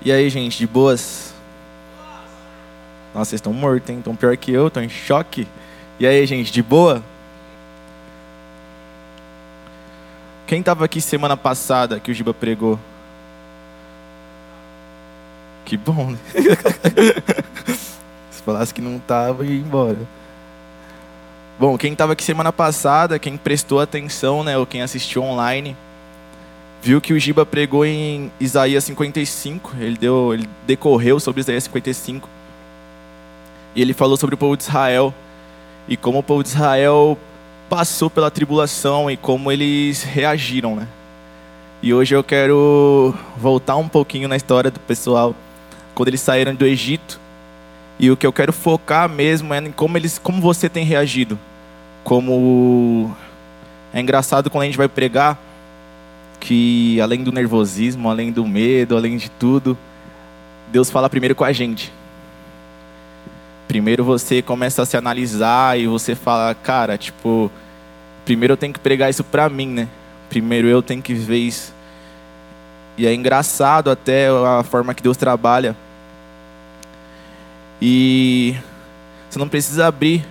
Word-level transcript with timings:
E 0.00 0.12
aí, 0.12 0.30
gente, 0.30 0.58
de 0.58 0.66
boas? 0.66 1.34
Nossa, 3.14 3.30
vocês 3.30 3.38
estão 3.38 3.52
mortos, 3.52 3.90
hein? 3.90 3.98
Estão 3.98 4.14
pior 4.14 4.36
que 4.36 4.52
eu, 4.52 4.68
estão 4.68 4.82
em 4.82 4.88
choque. 4.88 5.46
E 5.98 6.06
aí, 6.06 6.24
gente, 6.24 6.52
de 6.52 6.62
boa? 6.62 7.02
Quem 10.46 10.60
estava 10.60 10.84
aqui 10.84 11.00
semana 11.00 11.36
passada 11.36 11.98
que 11.98 12.10
o 12.10 12.14
Giba 12.14 12.32
pregou? 12.32 12.78
Que 15.64 15.76
bom, 15.76 16.12
né? 16.12 16.18
Se 18.30 18.40
falasse 18.42 18.72
que 18.72 18.80
não 18.80 18.96
estava, 18.96 19.44
ia 19.44 19.60
embora. 19.60 19.98
Bom, 21.58 21.76
quem 21.76 21.92
estava 21.92 22.12
aqui 22.12 22.22
semana 22.22 22.52
passada, 22.52 23.18
quem 23.18 23.36
prestou 23.36 23.80
atenção, 23.80 24.44
né, 24.44 24.56
ou 24.56 24.64
quem 24.64 24.80
assistiu 24.80 25.24
online, 25.24 25.76
viu 26.82 27.00
que 27.00 27.12
o 27.12 27.18
Giba 27.18 27.44
pregou 27.44 27.84
em 27.84 28.30
Isaías 28.38 28.84
55, 28.84 29.74
ele, 29.78 29.96
deu, 29.96 30.34
ele 30.34 30.48
decorreu 30.66 31.18
sobre 31.18 31.40
Isaías 31.40 31.64
55, 31.64 32.28
e 33.74 33.82
ele 33.82 33.92
falou 33.92 34.16
sobre 34.16 34.34
o 34.34 34.38
povo 34.38 34.56
de 34.56 34.62
Israel, 34.62 35.12
e 35.88 35.96
como 35.96 36.18
o 36.18 36.22
povo 36.22 36.42
de 36.42 36.50
Israel 36.50 37.18
passou 37.68 38.08
pela 38.08 38.30
tribulação 38.30 39.10
e 39.10 39.16
como 39.16 39.52
eles 39.52 40.02
reagiram, 40.02 40.76
né? 40.76 40.88
E 41.82 41.94
hoje 41.94 42.14
eu 42.14 42.24
quero 42.24 43.14
voltar 43.36 43.76
um 43.76 43.88
pouquinho 43.88 44.28
na 44.28 44.36
história 44.36 44.70
do 44.70 44.80
pessoal, 44.80 45.34
quando 45.94 46.08
eles 46.08 46.20
saíram 46.20 46.54
do 46.54 46.66
Egito, 46.66 47.20
e 47.98 48.10
o 48.10 48.16
que 48.16 48.26
eu 48.26 48.32
quero 48.32 48.52
focar 48.52 49.08
mesmo 49.08 49.52
é 49.52 49.58
em 49.58 49.72
como 49.72 49.96
eles, 49.96 50.18
como 50.18 50.40
você 50.40 50.68
tem 50.68 50.84
reagido. 50.84 51.38
Como 52.04 53.14
é 53.92 54.00
engraçado 54.00 54.48
quando 54.48 54.62
a 54.62 54.66
gente 54.66 54.78
vai 54.78 54.88
pregar, 54.88 55.36
que 56.40 57.00
além 57.00 57.22
do 57.22 57.32
nervosismo, 57.32 58.08
além 58.08 58.32
do 58.32 58.46
medo, 58.46 58.96
além 58.96 59.16
de 59.16 59.30
tudo, 59.30 59.76
Deus 60.70 60.90
fala 60.90 61.08
primeiro 61.08 61.34
com 61.34 61.44
a 61.44 61.52
gente. 61.52 61.92
Primeiro 63.66 64.02
você 64.04 64.40
começa 64.40 64.82
a 64.82 64.86
se 64.86 64.96
analisar 64.96 65.78
e 65.78 65.86
você 65.86 66.14
fala, 66.14 66.54
cara, 66.54 66.96
tipo, 66.96 67.50
primeiro 68.24 68.52
eu 68.52 68.56
tenho 68.56 68.72
que 68.72 68.80
pregar 68.80 69.10
isso 69.10 69.22
pra 69.22 69.48
mim, 69.48 69.68
né? 69.68 69.88
Primeiro 70.28 70.68
eu 70.68 70.82
tenho 70.82 71.02
que 71.02 71.14
ver 71.14 71.38
isso. 71.38 71.74
E 72.96 73.06
é 73.06 73.14
engraçado 73.14 73.90
até 73.90 74.28
a 74.28 74.62
forma 74.62 74.94
que 74.94 75.02
Deus 75.02 75.16
trabalha. 75.16 75.76
E 77.80 78.56
você 79.30 79.38
não 79.38 79.48
precisa 79.48 79.86
abrir, 79.86 80.26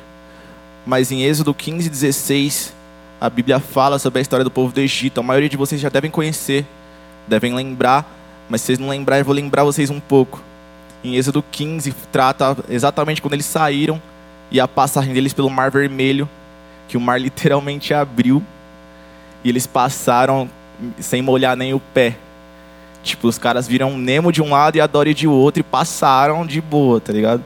mas 0.85 1.11
em 1.11 1.23
Êxodo 1.23 1.53
15, 1.53 1.89
16, 1.89 2.73
a 3.19 3.29
Bíblia 3.29 3.59
fala 3.59 3.97
sobre 3.97 4.19
a 4.19 4.21
história 4.21 4.43
do 4.43 4.51
povo 4.51 4.71
do 4.71 4.79
Egito. 4.79 5.19
A 5.19 5.23
maioria 5.23 5.49
de 5.49 5.57
vocês 5.57 5.81
já 5.81 5.89
devem 5.89 6.11
conhecer, 6.11 6.65
devem 7.27 7.53
lembrar, 7.53 8.05
mas 8.49 8.61
se 8.61 8.67
vocês 8.67 8.79
não 8.79 8.89
lembrarem, 8.89 9.21
eu 9.21 9.25
vou 9.25 9.35
lembrar 9.35 9.63
vocês 9.63 9.89
um 9.89 9.99
pouco. 9.99 10.41
Em 11.03 11.15
Êxodo 11.15 11.43
15, 11.51 11.93
trata 12.11 12.57
exatamente 12.69 13.21
quando 13.21 13.33
eles 13.33 13.45
saíram 13.45 14.01
e 14.51 14.59
a 14.59 14.67
passagem 14.67 15.13
deles 15.13 15.33
pelo 15.33 15.49
Mar 15.49 15.71
Vermelho, 15.71 16.29
que 16.87 16.95
o 16.95 17.01
mar 17.01 17.19
literalmente 17.21 17.93
abriu 17.93 18.43
e 19.43 19.49
eles 19.49 19.65
passaram 19.65 20.49
sem 20.99 21.21
molhar 21.21 21.55
nem 21.55 21.73
o 21.73 21.79
pé. 21.79 22.15
Tipo, 23.03 23.27
os 23.27 23.37
caras 23.37 23.67
viram 23.67 23.97
Nemo 23.97 24.31
de 24.31 24.41
um 24.41 24.51
lado 24.51 24.75
e 24.75 24.81
a 24.81 24.87
Dory 24.87 25.13
de 25.13 25.27
outro 25.27 25.61
e 25.61 25.63
passaram 25.63 26.45
de 26.45 26.59
boa, 26.59 26.99
tá 26.99 27.13
ligado? 27.13 27.43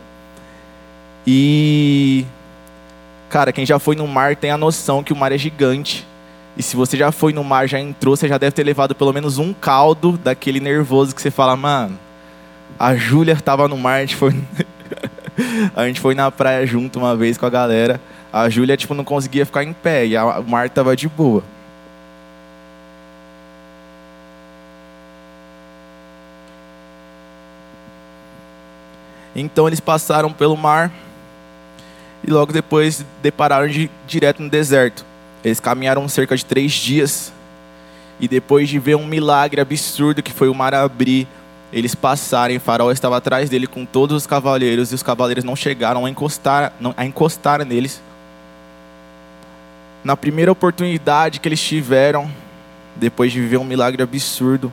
E 1.25 2.25
Cara, 3.31 3.53
quem 3.53 3.65
já 3.65 3.79
foi 3.79 3.95
no 3.95 4.05
mar 4.05 4.35
tem 4.35 4.51
a 4.51 4.57
noção 4.57 5.01
que 5.01 5.13
o 5.13 5.15
mar 5.15 5.31
é 5.31 5.37
gigante. 5.37 6.05
E 6.57 6.61
se 6.61 6.75
você 6.75 6.97
já 6.97 7.13
foi 7.13 7.31
no 7.31 7.45
mar, 7.45 7.65
já 7.65 7.79
entrou, 7.79 8.13
você 8.13 8.27
já 8.27 8.37
deve 8.37 8.51
ter 8.51 8.61
levado 8.61 8.93
pelo 8.93 9.13
menos 9.13 9.37
um 9.37 9.53
caldo 9.53 10.17
daquele 10.17 10.59
nervoso 10.59 11.15
que 11.15 11.21
você 11.21 11.31
fala, 11.31 11.55
mano, 11.55 11.97
a 12.77 12.93
Júlia 12.93 13.31
estava 13.31 13.69
no 13.69 13.77
mar, 13.77 13.99
a 13.99 14.01
gente 14.01 14.17
foi. 14.17 14.35
a 15.73 15.87
gente 15.87 16.01
foi 16.01 16.13
na 16.13 16.29
praia 16.29 16.67
junto 16.67 16.99
uma 16.99 17.15
vez 17.15 17.37
com 17.37 17.45
a 17.45 17.49
galera. 17.49 18.01
A 18.33 18.49
Júlia, 18.49 18.75
tipo, 18.75 18.93
não 18.93 19.05
conseguia 19.05 19.45
ficar 19.45 19.63
em 19.63 19.71
pé 19.71 20.05
e 20.05 20.17
a, 20.17 20.39
o 20.39 20.43
mar 20.49 20.69
tava 20.69 20.93
de 20.93 21.07
boa. 21.07 21.41
Então 29.33 29.67
eles 29.67 29.79
passaram 29.79 30.33
pelo 30.33 30.57
mar 30.57 30.91
e 32.23 32.29
logo 32.29 32.53
depois 32.53 33.05
depararam 33.21 33.67
de, 33.67 33.89
direto 34.07 34.41
no 34.41 34.49
deserto. 34.49 35.05
Eles 35.43 35.59
caminharam 35.59 36.07
cerca 36.07 36.35
de 36.35 36.45
três 36.45 36.71
dias 36.71 37.31
e 38.19 38.27
depois 38.27 38.69
de 38.69 38.77
ver 38.77 38.95
um 38.95 39.05
milagre 39.05 39.59
absurdo 39.59 40.21
que 40.21 40.31
foi 40.31 40.47
o 40.47 40.53
mar 40.53 40.73
abrir, 40.73 41.27
eles 41.73 41.95
passaram. 41.95 42.55
O 42.55 42.59
farol 42.59 42.91
estava 42.91 43.17
atrás 43.17 43.49
dele 43.49 43.65
com 43.65 43.85
todos 43.85 44.15
os 44.15 44.27
cavaleiros 44.27 44.91
e 44.91 44.95
os 44.95 45.01
cavaleiros 45.01 45.43
não 45.43 45.55
chegaram 45.55 46.05
a 46.05 46.09
encostar, 46.09 46.73
a 46.95 47.05
encostar 47.05 47.65
neles. 47.65 48.01
Na 50.03 50.15
primeira 50.15 50.51
oportunidade 50.51 51.39
que 51.39 51.47
eles 51.47 51.61
tiveram, 51.61 52.29
depois 52.95 53.31
de 53.31 53.39
viver 53.39 53.57
um 53.57 53.63
milagre 53.63 54.03
absurdo, 54.03 54.71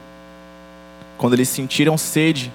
quando 1.16 1.34
eles 1.34 1.48
sentiram 1.48 1.97
sede, 1.97 2.53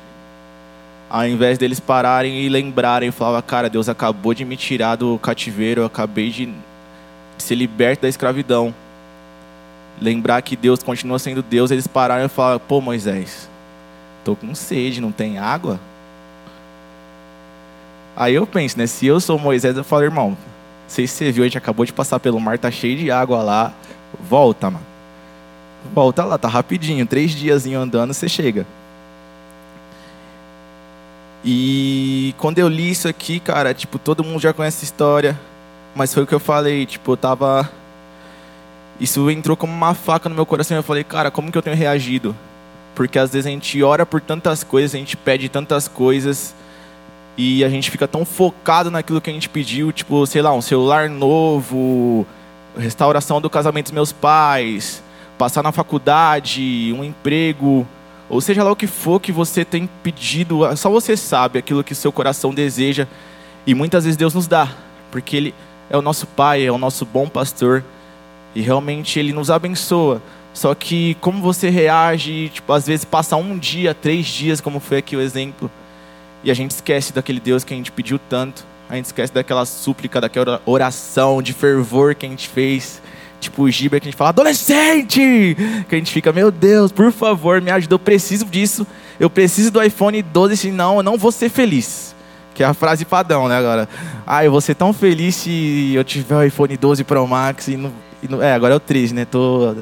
ao 1.13 1.27
invés 1.27 1.59
deles 1.59 1.79
pararem 1.79 2.41
e 2.41 2.49
lembrarem, 2.49 3.11
falava, 3.11 3.39
cara, 3.43 3.69
Deus 3.69 3.87
acabou 3.87 4.33
de 4.33 4.43
me 4.43 4.57
tirar 4.57 4.95
do 4.95 5.19
cativeiro, 5.19 5.81
eu 5.81 5.85
acabei 5.85 6.31
de 6.31 6.51
ser 7.37 7.53
liberto 7.53 8.01
da 8.01 8.09
escravidão. 8.09 8.73
Lembrar 10.01 10.41
que 10.41 10.55
Deus 10.55 10.81
continua 10.81 11.19
sendo 11.19 11.43
Deus, 11.43 11.69
eles 11.69 11.85
pararam 11.85 12.25
e 12.25 12.29
falaram, 12.29 12.59
pô 12.67 12.81
Moisés, 12.81 13.47
tô 14.25 14.35
com 14.35 14.55
sede, 14.55 14.99
não 14.99 15.11
tem 15.11 15.37
água? 15.37 15.79
Aí 18.15 18.33
eu 18.33 18.47
penso, 18.47 18.79
né, 18.79 18.87
se 18.87 19.05
eu 19.05 19.19
sou 19.19 19.37
Moisés, 19.37 19.77
eu 19.77 19.83
falo, 19.83 20.01
irmão, 20.01 20.35
sei 20.87 21.05
se 21.05 21.13
você 21.13 21.31
viu, 21.31 21.43
a 21.43 21.47
gente 21.47 21.59
acabou 21.59 21.85
de 21.85 21.93
passar 21.93 22.19
pelo 22.19 22.39
mar, 22.39 22.57
tá 22.57 22.71
cheio 22.71 22.97
de 22.97 23.11
água 23.11 23.43
lá, 23.43 23.71
volta, 24.19 24.71
mano. 24.71 24.85
Volta 25.93 26.25
lá, 26.25 26.39
tá 26.39 26.47
rapidinho, 26.47 27.05
três 27.05 27.29
dias 27.29 27.67
andando, 27.67 28.15
você 28.15 28.27
chega. 28.27 28.65
E 31.43 32.33
quando 32.37 32.59
eu 32.59 32.69
li 32.69 32.91
isso 32.91 33.07
aqui, 33.07 33.39
cara, 33.39 33.73
tipo, 33.73 33.99
todo 33.99 34.23
mundo 34.23 34.39
já 34.39 34.53
conhece 34.53 34.77
essa 34.77 34.85
história, 34.85 35.39
mas 35.93 36.13
foi 36.13 36.23
o 36.23 36.27
que 36.27 36.33
eu 36.33 36.39
falei, 36.39 36.85
tipo, 36.85 37.11
eu 37.11 37.17
tava 37.17 37.69
isso 38.99 39.29
entrou 39.29 39.57
como 39.57 39.73
uma 39.73 39.93
faca 39.93 40.29
no 40.29 40.35
meu 40.35 40.45
coração. 40.45 40.77
Eu 40.77 40.83
falei, 40.83 41.03
cara, 41.03 41.31
como 41.31 41.51
que 41.51 41.57
eu 41.57 41.61
tenho 41.61 41.75
reagido? 41.75 42.35
Porque 42.95 43.17
às 43.17 43.33
vezes 43.33 43.47
a 43.47 43.49
gente 43.49 43.81
ora 43.81 44.05
por 44.05 44.21
tantas 44.21 44.63
coisas, 44.63 44.93
a 44.93 44.97
gente 44.97 45.17
pede 45.17 45.49
tantas 45.49 45.87
coisas 45.87 46.55
e 47.35 47.63
a 47.63 47.69
gente 47.69 47.89
fica 47.89 48.07
tão 48.07 48.23
focado 48.23 48.91
naquilo 48.91 49.19
que 49.19 49.29
a 49.29 49.33
gente 49.33 49.49
pediu, 49.49 49.91
tipo, 49.91 50.25
sei 50.27 50.41
lá, 50.41 50.53
um 50.53 50.61
celular 50.61 51.09
novo, 51.09 52.25
restauração 52.77 53.41
do 53.41 53.49
casamento 53.49 53.85
dos 53.85 53.93
meus 53.93 54.11
pais, 54.11 55.01
passar 55.37 55.63
na 55.63 55.71
faculdade, 55.71 56.93
um 56.95 57.03
emprego, 57.03 57.87
ou 58.29 58.41
seja 58.41 58.63
lá 58.63 58.71
o 58.71 58.75
que 58.75 58.87
for 58.87 59.19
que 59.19 59.31
você 59.31 59.65
tem 59.65 59.87
pedido, 60.01 60.61
só 60.75 60.89
você 60.89 61.15
sabe 61.15 61.59
aquilo 61.59 61.83
que 61.83 61.93
seu 61.93 62.11
coração 62.11 62.53
deseja. 62.53 63.07
E 63.65 63.73
muitas 63.73 64.03
vezes 64.03 64.17
Deus 64.17 64.33
nos 64.33 64.47
dá, 64.47 64.69
porque 65.11 65.35
Ele 65.35 65.55
é 65.89 65.97
o 65.97 66.01
nosso 66.01 66.25
Pai, 66.27 66.65
é 66.65 66.71
o 66.71 66.77
nosso 66.77 67.05
bom 67.05 67.27
pastor. 67.27 67.83
E 68.55 68.61
realmente 68.61 69.19
Ele 69.19 69.33
nos 69.33 69.49
abençoa. 69.49 70.21
Só 70.53 70.75
que 70.75 71.15
como 71.15 71.41
você 71.41 71.69
reage, 71.69 72.49
tipo, 72.49 72.71
às 72.71 72.85
vezes 72.85 73.03
passa 73.03 73.35
um 73.35 73.57
dia, 73.57 73.93
três 73.93 74.27
dias, 74.27 74.61
como 74.61 74.79
foi 74.79 74.97
aqui 74.97 75.15
o 75.15 75.21
exemplo, 75.21 75.69
e 76.43 76.51
a 76.51 76.53
gente 76.53 76.71
esquece 76.71 77.11
daquele 77.13 77.39
Deus 77.39 77.63
que 77.63 77.73
a 77.73 77.77
gente 77.77 77.91
pediu 77.91 78.19
tanto. 78.19 78.63
A 78.89 78.95
gente 78.95 79.05
esquece 79.05 79.33
daquela 79.33 79.65
súplica, 79.65 80.21
daquela 80.21 80.61
oração 80.65 81.41
de 81.41 81.53
fervor 81.53 82.13
que 82.13 82.25
a 82.25 82.29
gente 82.29 82.47
fez 82.47 83.01
tipo 83.43 83.63
o 83.63 83.71
Giba 83.71 83.99
que 83.99 84.07
a 84.07 84.09
gente 84.11 84.17
fala, 84.17 84.29
adolescente! 84.29 85.55
Que 85.87 85.95
a 85.95 85.97
gente 85.97 86.11
fica, 86.11 86.31
meu 86.31 86.51
Deus, 86.51 86.91
por 86.91 87.11
favor, 87.11 87.61
me 87.61 87.71
ajuda, 87.71 87.95
eu 87.95 87.99
preciso 87.99 88.45
disso, 88.45 88.85
eu 89.19 89.29
preciso 89.29 89.71
do 89.71 89.81
iPhone 89.81 90.21
12, 90.21 90.57
senão 90.57 90.97
eu 90.97 91.03
não 91.03 91.17
vou 91.17 91.31
ser 91.31 91.49
feliz. 91.49 92.15
Que 92.53 92.63
é 92.63 92.65
a 92.65 92.73
frase 92.73 93.03
padrão, 93.05 93.47
né, 93.47 93.57
agora? 93.57 93.89
Ah, 94.25 94.45
eu 94.45 94.51
vou 94.51 94.61
ser 94.61 94.75
tão 94.75 94.93
feliz 94.93 95.35
se 95.35 95.93
eu 95.95 96.03
tiver 96.03 96.35
o 96.35 96.43
iPhone 96.43 96.77
12 96.77 97.03
Pro 97.03 97.27
Max 97.27 97.67
e 97.67 97.77
não, 97.77 97.91
e 98.21 98.27
não 98.27 98.41
é, 98.41 98.53
agora 98.53 98.73
é 98.73 98.77
o 98.77 98.79
13, 98.79 99.13
né? 99.13 99.25
Tô, 99.25 99.75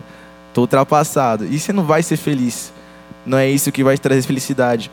tô 0.53 0.62
ultrapassado. 0.62 1.45
E 1.45 1.59
você 1.59 1.74
não 1.74 1.83
vai 1.83 2.01
ser 2.01 2.18
feliz. 2.18 2.71
Não 3.25 3.38
é 3.38 3.50
isso 3.50 3.71
que 3.71 3.83
vai 3.83 3.97
trazer 3.97 4.21
felicidade. 4.24 4.89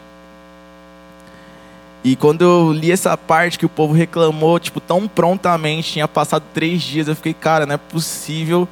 E 2.08 2.16
quando 2.16 2.40
eu 2.40 2.72
li 2.72 2.90
essa 2.90 3.14
parte 3.18 3.58
que 3.58 3.66
o 3.66 3.68
povo 3.68 3.92
reclamou, 3.92 4.58
tipo, 4.58 4.80
tão 4.80 5.06
prontamente, 5.06 5.92
tinha 5.92 6.08
passado 6.08 6.42
três 6.54 6.80
dias, 6.80 7.06
eu 7.06 7.14
fiquei, 7.14 7.34
cara, 7.34 7.66
não 7.66 7.74
é 7.74 7.76
possível. 7.76 8.66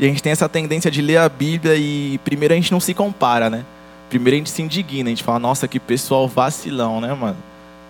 E 0.00 0.04
a 0.04 0.08
gente 0.08 0.20
tem 0.20 0.32
essa 0.32 0.48
tendência 0.48 0.90
de 0.90 1.00
ler 1.00 1.18
a 1.18 1.28
Bíblia 1.28 1.76
e 1.76 2.18
primeiro 2.24 2.52
a 2.52 2.56
gente 2.56 2.72
não 2.72 2.80
se 2.80 2.92
compara, 2.92 3.48
né? 3.48 3.64
Primeiro 4.10 4.34
a 4.34 4.38
gente 4.38 4.50
se 4.50 4.62
indigna, 4.62 5.10
a 5.10 5.10
gente 5.10 5.22
fala, 5.22 5.38
nossa, 5.38 5.68
que 5.68 5.78
pessoal 5.78 6.26
vacilão, 6.26 7.00
né, 7.00 7.14
mano? 7.14 7.36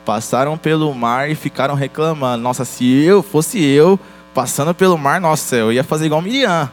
Passaram 0.04 0.58
pelo 0.58 0.94
mar 0.94 1.30
e 1.30 1.34
ficaram 1.34 1.74
reclamando. 1.74 2.42
Nossa, 2.42 2.66
se 2.66 2.84
eu 3.02 3.22
fosse 3.22 3.64
eu 3.64 3.98
passando 4.34 4.74
pelo 4.74 4.98
mar, 4.98 5.18
nossa, 5.22 5.56
eu 5.56 5.72
ia 5.72 5.82
fazer 5.82 6.04
igual 6.04 6.20
Miriam. 6.20 6.68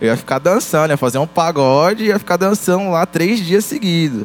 Eu 0.00 0.06
ia 0.06 0.16
ficar 0.16 0.38
dançando, 0.38 0.92
ia 0.92 0.96
fazer 0.96 1.18
um 1.18 1.26
pagode 1.26 2.04
e 2.04 2.06
ia 2.06 2.18
ficar 2.18 2.38
dançando 2.38 2.90
lá 2.90 3.04
três 3.04 3.38
dias 3.38 3.66
seguidos. 3.66 4.24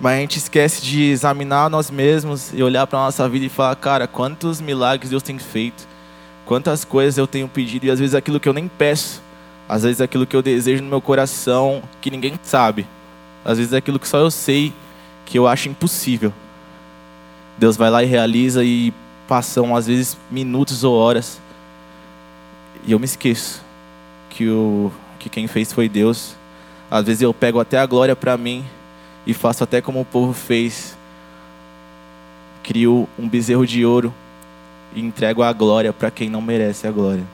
Mas 0.00 0.16
a 0.16 0.20
gente 0.20 0.38
esquece 0.38 0.80
de 0.80 1.10
examinar 1.10 1.68
nós 1.68 1.90
mesmos 1.90 2.52
e 2.54 2.62
olhar 2.62 2.86
para 2.86 3.00
a 3.00 3.04
nossa 3.06 3.28
vida 3.28 3.46
e 3.46 3.48
falar, 3.48 3.74
cara, 3.76 4.06
quantos 4.06 4.60
milagres 4.60 5.10
Deus 5.10 5.24
tem 5.24 5.38
feito, 5.38 5.88
quantas 6.46 6.84
coisas 6.84 7.18
eu 7.18 7.26
tenho 7.26 7.48
pedido, 7.48 7.86
e 7.86 7.90
às 7.90 7.98
vezes 7.98 8.14
aquilo 8.14 8.38
que 8.38 8.48
eu 8.48 8.52
nem 8.52 8.68
peço, 8.68 9.20
às 9.68 9.82
vezes 9.82 10.00
aquilo 10.00 10.26
que 10.26 10.36
eu 10.36 10.42
desejo 10.42 10.82
no 10.84 10.88
meu 10.88 11.00
coração, 11.00 11.82
que 12.00 12.12
ninguém 12.12 12.38
sabe, 12.42 12.86
às 13.44 13.58
vezes 13.58 13.72
aquilo 13.72 13.98
que 13.98 14.06
só 14.06 14.18
eu 14.18 14.30
sei, 14.30 14.72
que 15.26 15.36
eu 15.36 15.48
acho 15.48 15.68
impossível. 15.68 16.32
Deus 17.58 17.76
vai 17.76 17.90
lá 17.90 18.02
e 18.04 18.06
realiza 18.06 18.62
e 18.64 18.94
passam 19.26 19.74
às 19.74 19.88
vezes 19.88 20.16
minutos 20.30 20.84
ou 20.84 20.94
horas, 20.94 21.40
e 22.86 22.92
eu 22.92 23.00
me 23.00 23.04
esqueço 23.04 23.62
que, 24.30 24.48
o, 24.48 24.92
que 25.18 25.28
quem 25.28 25.48
fez 25.48 25.72
foi 25.72 25.88
Deus. 25.88 26.36
Às 26.88 27.04
vezes 27.04 27.20
eu 27.20 27.34
pego 27.34 27.58
até 27.58 27.78
a 27.78 27.84
glória 27.84 28.14
para 28.14 28.36
mim 28.36 28.64
e 29.28 29.34
faço 29.34 29.62
até 29.62 29.82
como 29.82 30.00
o 30.00 30.04
povo 30.06 30.32
fez. 30.32 30.96
Crio 32.62 33.06
um 33.18 33.28
bezerro 33.28 33.66
de 33.66 33.84
ouro 33.84 34.12
e 34.94 35.00
entrego 35.00 35.42
a 35.42 35.52
glória 35.52 35.92
para 35.92 36.10
quem 36.10 36.30
não 36.30 36.40
merece 36.40 36.86
a 36.86 36.90
glória. 36.90 37.24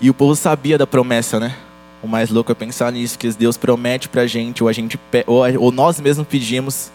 E 0.00 0.08
o 0.08 0.14
povo 0.14 0.34
sabia 0.34 0.78
da 0.78 0.86
promessa, 0.86 1.38
né? 1.38 1.54
O 2.02 2.08
mais 2.08 2.30
louco 2.30 2.50
é 2.50 2.54
pensar 2.54 2.90
nisso, 2.90 3.18
que 3.18 3.30
Deus 3.32 3.58
promete 3.58 4.08
pra 4.08 4.26
gente, 4.26 4.62
ou 4.62 4.68
a 4.68 4.72
gente 4.72 4.98
ou, 5.26 5.42
ou 5.58 5.70
nós 5.70 6.00
mesmos 6.00 6.26
pedimos. 6.26 6.90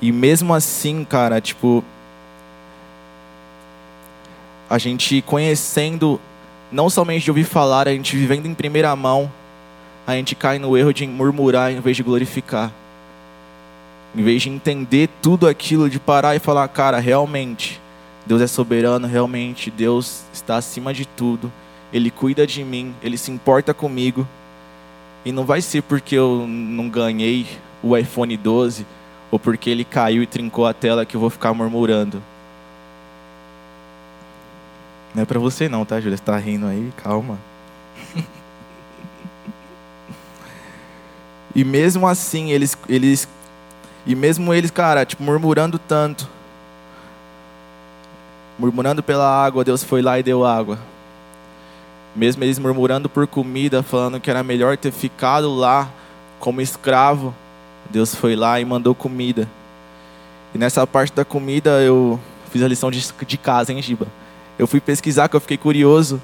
E 0.00 0.10
mesmo 0.10 0.54
assim, 0.54 1.04
cara, 1.04 1.38
tipo, 1.40 1.84
a 4.68 4.78
gente 4.78 5.20
conhecendo, 5.22 6.18
não 6.72 6.88
somente 6.88 7.24
de 7.24 7.30
ouvir 7.30 7.44
falar, 7.44 7.88
a 7.88 7.92
gente 7.92 8.16
vivendo 8.16 8.46
em 8.46 8.54
primeira 8.54 8.94
mão, 8.94 9.30
a 10.06 10.14
gente 10.14 10.34
cai 10.34 10.58
no 10.58 10.76
erro 10.76 10.94
de 10.94 11.06
murmurar 11.06 11.72
em 11.72 11.80
vez 11.80 11.96
de 11.96 12.02
glorificar. 12.02 12.70
Em 14.14 14.22
vez 14.22 14.42
de 14.42 14.48
entender 14.48 15.08
tudo 15.20 15.48
aquilo, 15.48 15.90
de 15.90 15.98
parar 15.98 16.36
e 16.36 16.38
falar, 16.38 16.68
cara, 16.68 16.98
realmente, 16.98 17.80
Deus 18.24 18.40
é 18.40 18.46
soberano, 18.46 19.06
realmente, 19.06 19.70
Deus 19.70 20.22
está 20.32 20.56
acima 20.56 20.94
de 20.94 21.04
tudo, 21.04 21.52
Ele 21.92 22.10
cuida 22.10 22.46
de 22.46 22.64
mim, 22.64 22.94
Ele 23.02 23.18
se 23.18 23.30
importa 23.30 23.74
comigo. 23.74 24.26
E 25.24 25.32
não 25.32 25.44
vai 25.44 25.60
ser 25.60 25.82
porque 25.82 26.14
eu 26.14 26.46
não 26.46 26.88
ganhei 26.88 27.46
o 27.82 27.96
iPhone 27.96 28.36
12 28.36 28.86
ou 29.30 29.40
porque 29.40 29.68
ele 29.68 29.84
caiu 29.84 30.22
e 30.22 30.26
trincou 30.26 30.66
a 30.66 30.72
tela 30.72 31.04
que 31.04 31.16
eu 31.16 31.20
vou 31.20 31.30
ficar 31.30 31.52
murmurando. 31.52 32.22
Não 35.12 35.22
é 35.22 35.26
para 35.26 35.40
você 35.40 35.68
não, 35.68 35.84
tá, 35.84 36.00
Júlia? 36.00 36.16
Você 36.16 36.22
tá 36.22 36.36
rindo 36.36 36.66
aí, 36.66 36.92
calma. 36.96 37.38
E 41.56 41.64
mesmo 41.64 42.06
assim, 42.06 42.50
eles, 42.50 42.76
eles. 42.86 43.26
E 44.04 44.14
mesmo 44.14 44.52
eles, 44.52 44.70
cara, 44.70 45.06
tipo, 45.06 45.22
murmurando 45.22 45.78
tanto. 45.78 46.28
Murmurando 48.58 49.02
pela 49.02 49.26
água, 49.26 49.64
Deus 49.64 49.82
foi 49.82 50.02
lá 50.02 50.18
e 50.18 50.22
deu 50.22 50.44
água. 50.44 50.78
Mesmo 52.14 52.44
eles 52.44 52.58
murmurando 52.58 53.08
por 53.08 53.26
comida, 53.26 53.82
falando 53.82 54.20
que 54.20 54.28
era 54.28 54.42
melhor 54.42 54.76
ter 54.76 54.92
ficado 54.92 55.54
lá 55.54 55.88
como 56.38 56.60
escravo, 56.60 57.34
Deus 57.88 58.14
foi 58.14 58.36
lá 58.36 58.60
e 58.60 58.64
mandou 58.66 58.94
comida. 58.94 59.48
E 60.54 60.58
nessa 60.58 60.86
parte 60.86 61.14
da 61.14 61.24
comida 61.24 61.80
eu 61.80 62.20
fiz 62.50 62.62
a 62.62 62.68
lição 62.68 62.90
de, 62.90 63.02
de 63.26 63.38
casa, 63.38 63.72
hein, 63.72 63.80
Giba? 63.80 64.06
Eu 64.58 64.66
fui 64.66 64.78
pesquisar, 64.78 65.26
que 65.26 65.36
eu 65.36 65.40
fiquei 65.40 65.56
curioso. 65.56 66.20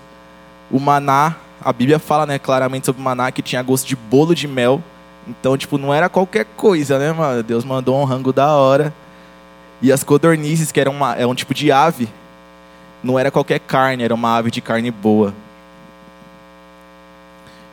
O 0.71 0.79
maná, 0.79 1.37
a 1.59 1.73
Bíblia 1.73 1.99
fala 1.99 2.27
né, 2.27 2.39
claramente 2.39 2.85
sobre 2.85 3.01
o 3.01 3.05
maná 3.05 3.33
que 3.33 3.41
tinha 3.41 3.63
gosto 3.63 3.87
de 3.87 3.97
bolo 3.97 4.35
de 4.35 4.47
mel. 4.47 4.83
Então, 5.27 5.57
tipo, 5.57 5.79
não 5.79 5.93
era 5.93 6.09
qualquer 6.09 6.45
coisa, 6.57 6.99
né, 6.99 7.13
mano? 7.13 7.43
Deus 7.43 7.65
mandou 7.65 8.01
um 8.01 8.05
rango 8.05 8.33
da 8.33 8.55
hora. 8.55 8.93
E 9.81 9.93
as 9.93 10.03
codornizes, 10.05 10.73
que 10.73 10.81
era 10.81 10.91
uma, 10.91 11.15
é 11.15 11.27
um 11.27 11.35
tipo 11.35 11.55
de 11.55 11.71
ave, 11.73 12.09
não 13.03 13.19
era 13.19 13.31
qualquer 13.31 13.61
carne, 13.61 14.05
era 14.05 14.15
uma 14.15 14.37
ave 14.37 14.51
de 14.51 14.61
carne 14.61 14.91
boa. 14.91 15.35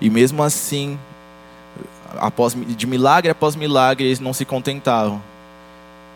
E 0.01 0.09
mesmo 0.09 0.41
assim, 0.41 0.97
após, 2.19 2.55
de 2.55 2.87
milagre 2.87 3.29
após 3.29 3.55
milagre, 3.55 4.05
eles 4.05 4.19
não 4.19 4.33
se 4.33 4.45
contentavam. 4.45 5.21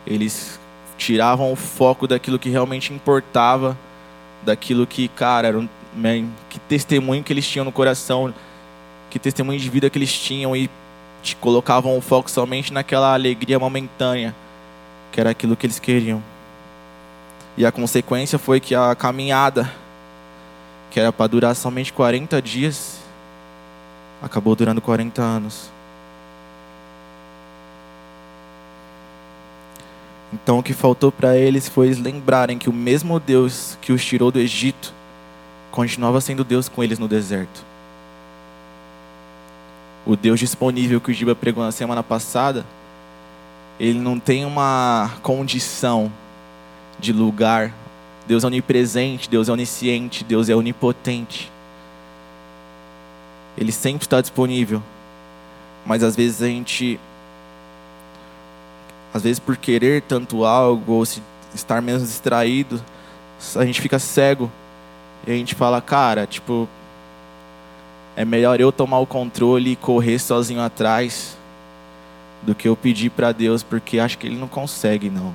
Eles 0.05 0.59
tiravam 0.97 1.51
o 1.51 1.55
foco 1.55 2.07
daquilo 2.07 2.39
que 2.39 2.49
realmente 2.49 2.93
importava 2.93 3.77
daquilo 4.43 4.85
que, 4.85 5.07
cara, 5.07 5.47
era 5.47 5.57
um, 5.57 5.67
que 6.49 6.59
testemunho 6.59 7.23
que 7.23 7.31
eles 7.33 7.47
tinham 7.47 7.65
no 7.65 7.71
coração, 7.71 8.33
que 9.09 9.17
testemunho 9.17 9.59
de 9.59 9.69
vida 9.69 9.89
que 9.89 9.97
eles 9.97 10.11
tinham 10.11 10.55
e 10.55 10.69
te 11.23 11.37
colocavam 11.37 11.97
o 11.97 12.01
foco 12.01 12.29
somente 12.29 12.73
naquela 12.73 13.13
alegria 13.13 13.57
momentânea, 13.57 14.35
que 15.11 15.19
era 15.19 15.29
aquilo 15.29 15.55
que 15.55 15.65
eles 15.65 15.79
queriam. 15.79 16.21
E 17.55 17.65
a 17.65 17.71
consequência 17.71 18.37
foi 18.37 18.59
que 18.59 18.75
a 18.75 18.93
caminhada, 18.93 19.71
que 20.91 20.99
era 20.99 21.13
para 21.13 21.27
durar 21.27 21.55
somente 21.55 21.93
40 21.93 22.41
dias, 22.41 22.99
acabou 24.21 24.53
durando 24.53 24.81
40 24.81 25.21
anos. 25.21 25.71
Então 30.33 30.59
o 30.59 30.63
que 30.63 30.73
faltou 30.73 31.11
para 31.11 31.37
eles 31.37 31.69
foi 31.69 31.93
lembrarem 31.93 32.57
que 32.57 32.69
o 32.69 32.73
mesmo 32.73 33.19
Deus 33.19 33.77
que 33.79 33.93
os 33.93 34.03
tirou 34.03 34.31
do 34.31 34.39
Egito 34.39 34.91
continuava 35.71 36.19
sendo 36.19 36.43
Deus 36.43 36.67
com 36.67 36.83
eles 36.83 36.99
no 36.99 37.07
deserto. 37.07 37.72
O 40.05 40.15
Deus 40.15 40.39
disponível 40.39 40.99
que 40.99 41.11
o 41.11 41.13
Giba 41.13 41.33
pregou 41.33 41.63
na 41.63 41.71
semana 41.71 42.03
passada, 42.03 42.65
ele 43.79 43.99
não 43.99 44.19
tem 44.19 44.45
uma 44.45 45.11
condição 45.21 46.11
de 46.99 47.13
lugar. 47.13 47.73
Deus 48.27 48.43
é 48.43 48.47
onipresente, 48.47 49.29
Deus 49.29 49.49
é 49.49 49.51
onisciente, 49.51 50.23
Deus 50.23 50.49
é 50.49 50.55
onipotente. 50.55 51.51
Ele 53.57 53.71
sempre 53.71 54.05
está 54.05 54.19
disponível. 54.19 54.81
Mas 55.85 56.03
às 56.03 56.15
vezes 56.15 56.41
a 56.41 56.47
gente 56.47 56.99
às 59.13 59.21
vezes 59.21 59.39
por 59.39 59.55
querer 59.55 60.01
tanto 60.01 60.43
algo 60.43 60.93
ou 60.93 61.05
se 61.05 61.21
estar 61.53 61.81
menos 61.81 62.01
distraído, 62.01 62.81
a 63.55 63.65
gente 63.65 63.79
fica 63.79 63.99
cego 63.99 64.51
e 65.27 65.31
a 65.31 65.35
gente 65.35 65.53
fala, 65.53 65.79
cara, 65.81 66.25
tipo, 66.25 66.67
é 68.15 68.23
melhor 68.23 68.59
eu 68.59 68.71
tomar 68.71 68.99
o 68.99 69.05
controle 69.07 69.71
e 69.71 69.75
correr 69.75 70.19
sozinho 70.19 70.61
atrás 70.61 71.37
do 72.41 72.53
que 72.53 72.67
eu 72.67 72.75
pedir 72.75 73.09
para 73.09 73.31
Deus, 73.31 73.63
porque 73.63 73.99
acho 73.99 74.17
que 74.17 74.27
ele 74.27 74.37
não 74.37 74.47
consegue 74.47 75.09
não. 75.09 75.33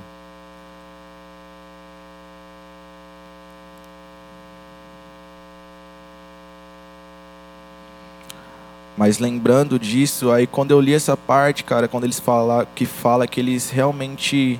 Mas 8.95 9.17
lembrando 9.17 9.79
disso, 9.79 10.29
aí 10.29 10.45
quando 10.45 10.71
eu 10.71 10.81
li 10.81 10.93
essa 10.93 11.15
parte, 11.15 11.63
cara, 11.63 11.87
quando 11.87 12.03
eles 12.03 12.19
falam 12.19 12.67
que 12.75 12.85
fala 12.85 13.25
que 13.25 13.39
eles 13.39 13.69
realmente 13.69 14.59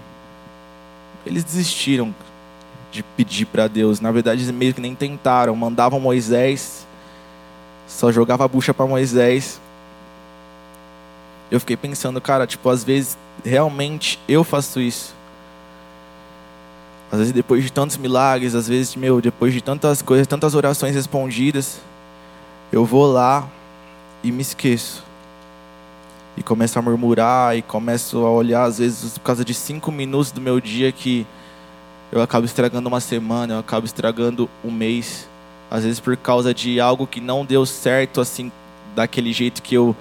eles 1.25 1.43
desistiram 1.43 2.15
de 2.91 3.03
pedir 3.03 3.45
para 3.45 3.67
Deus. 3.67 3.99
Na 3.99 4.11
verdade, 4.11 4.41
eles 4.41 4.51
meio 4.51 4.73
que 4.73 4.81
nem 4.81 4.95
tentaram, 4.95 5.55
mandavam 5.55 5.99
Moisés, 5.99 6.87
só 7.89 8.11
jogava 8.11 8.45
a 8.45 8.47
bucha 8.47 8.73
para 8.73 8.85
Moisés. 8.85 9.59
Eu 11.49 11.59
fiquei 11.59 11.75
pensando, 11.75 12.21
cara, 12.21 12.45
tipo, 12.45 12.69
às 12.69 12.83
vezes 12.83 13.17
realmente 13.43 14.19
eu 14.27 14.43
faço 14.43 14.79
isso. 14.79 15.15
Às 17.11 17.17
vezes 17.17 17.33
depois 17.33 17.63
de 17.63 17.71
tantos 17.71 17.97
milagres, 17.97 18.53
às 18.53 18.67
vezes, 18.67 18.95
meu, 18.95 19.19
depois 19.19 19.51
de 19.51 19.61
tantas 19.61 20.03
coisas, 20.03 20.27
tantas 20.27 20.53
orações 20.53 20.93
respondidas, 20.93 21.81
eu 22.71 22.85
vou 22.85 23.11
lá 23.11 23.49
e 24.23 24.31
me 24.31 24.43
esqueço. 24.43 25.03
E 26.37 26.43
começo 26.43 26.77
a 26.77 26.81
murmurar 26.83 27.57
e 27.57 27.63
começo 27.63 28.23
a 28.23 28.29
olhar, 28.29 28.65
às 28.65 28.77
vezes, 28.77 29.17
por 29.17 29.23
causa 29.23 29.43
de 29.43 29.55
cinco 29.55 29.91
minutos 29.91 30.31
do 30.31 30.39
meu 30.39 30.61
dia 30.61 30.91
que 30.91 31.25
eu 32.11 32.21
acabo 32.21 32.45
estragando 32.45 32.87
uma 32.87 32.99
semana, 32.99 33.55
eu 33.55 33.59
acabo 33.59 33.87
estragando 33.87 34.47
um 34.63 34.71
mês. 34.71 35.28
Às 35.69 35.83
vezes 35.83 35.99
por 35.99 36.17
causa 36.17 36.53
de 36.53 36.79
algo 36.79 37.05
que 37.05 37.21
não 37.21 37.45
deu 37.45 37.65
certo, 37.65 38.21
assim, 38.21 38.51
daquele 38.95 39.31
jeito 39.31 39.61
que 39.61 39.75
eu 39.75 39.95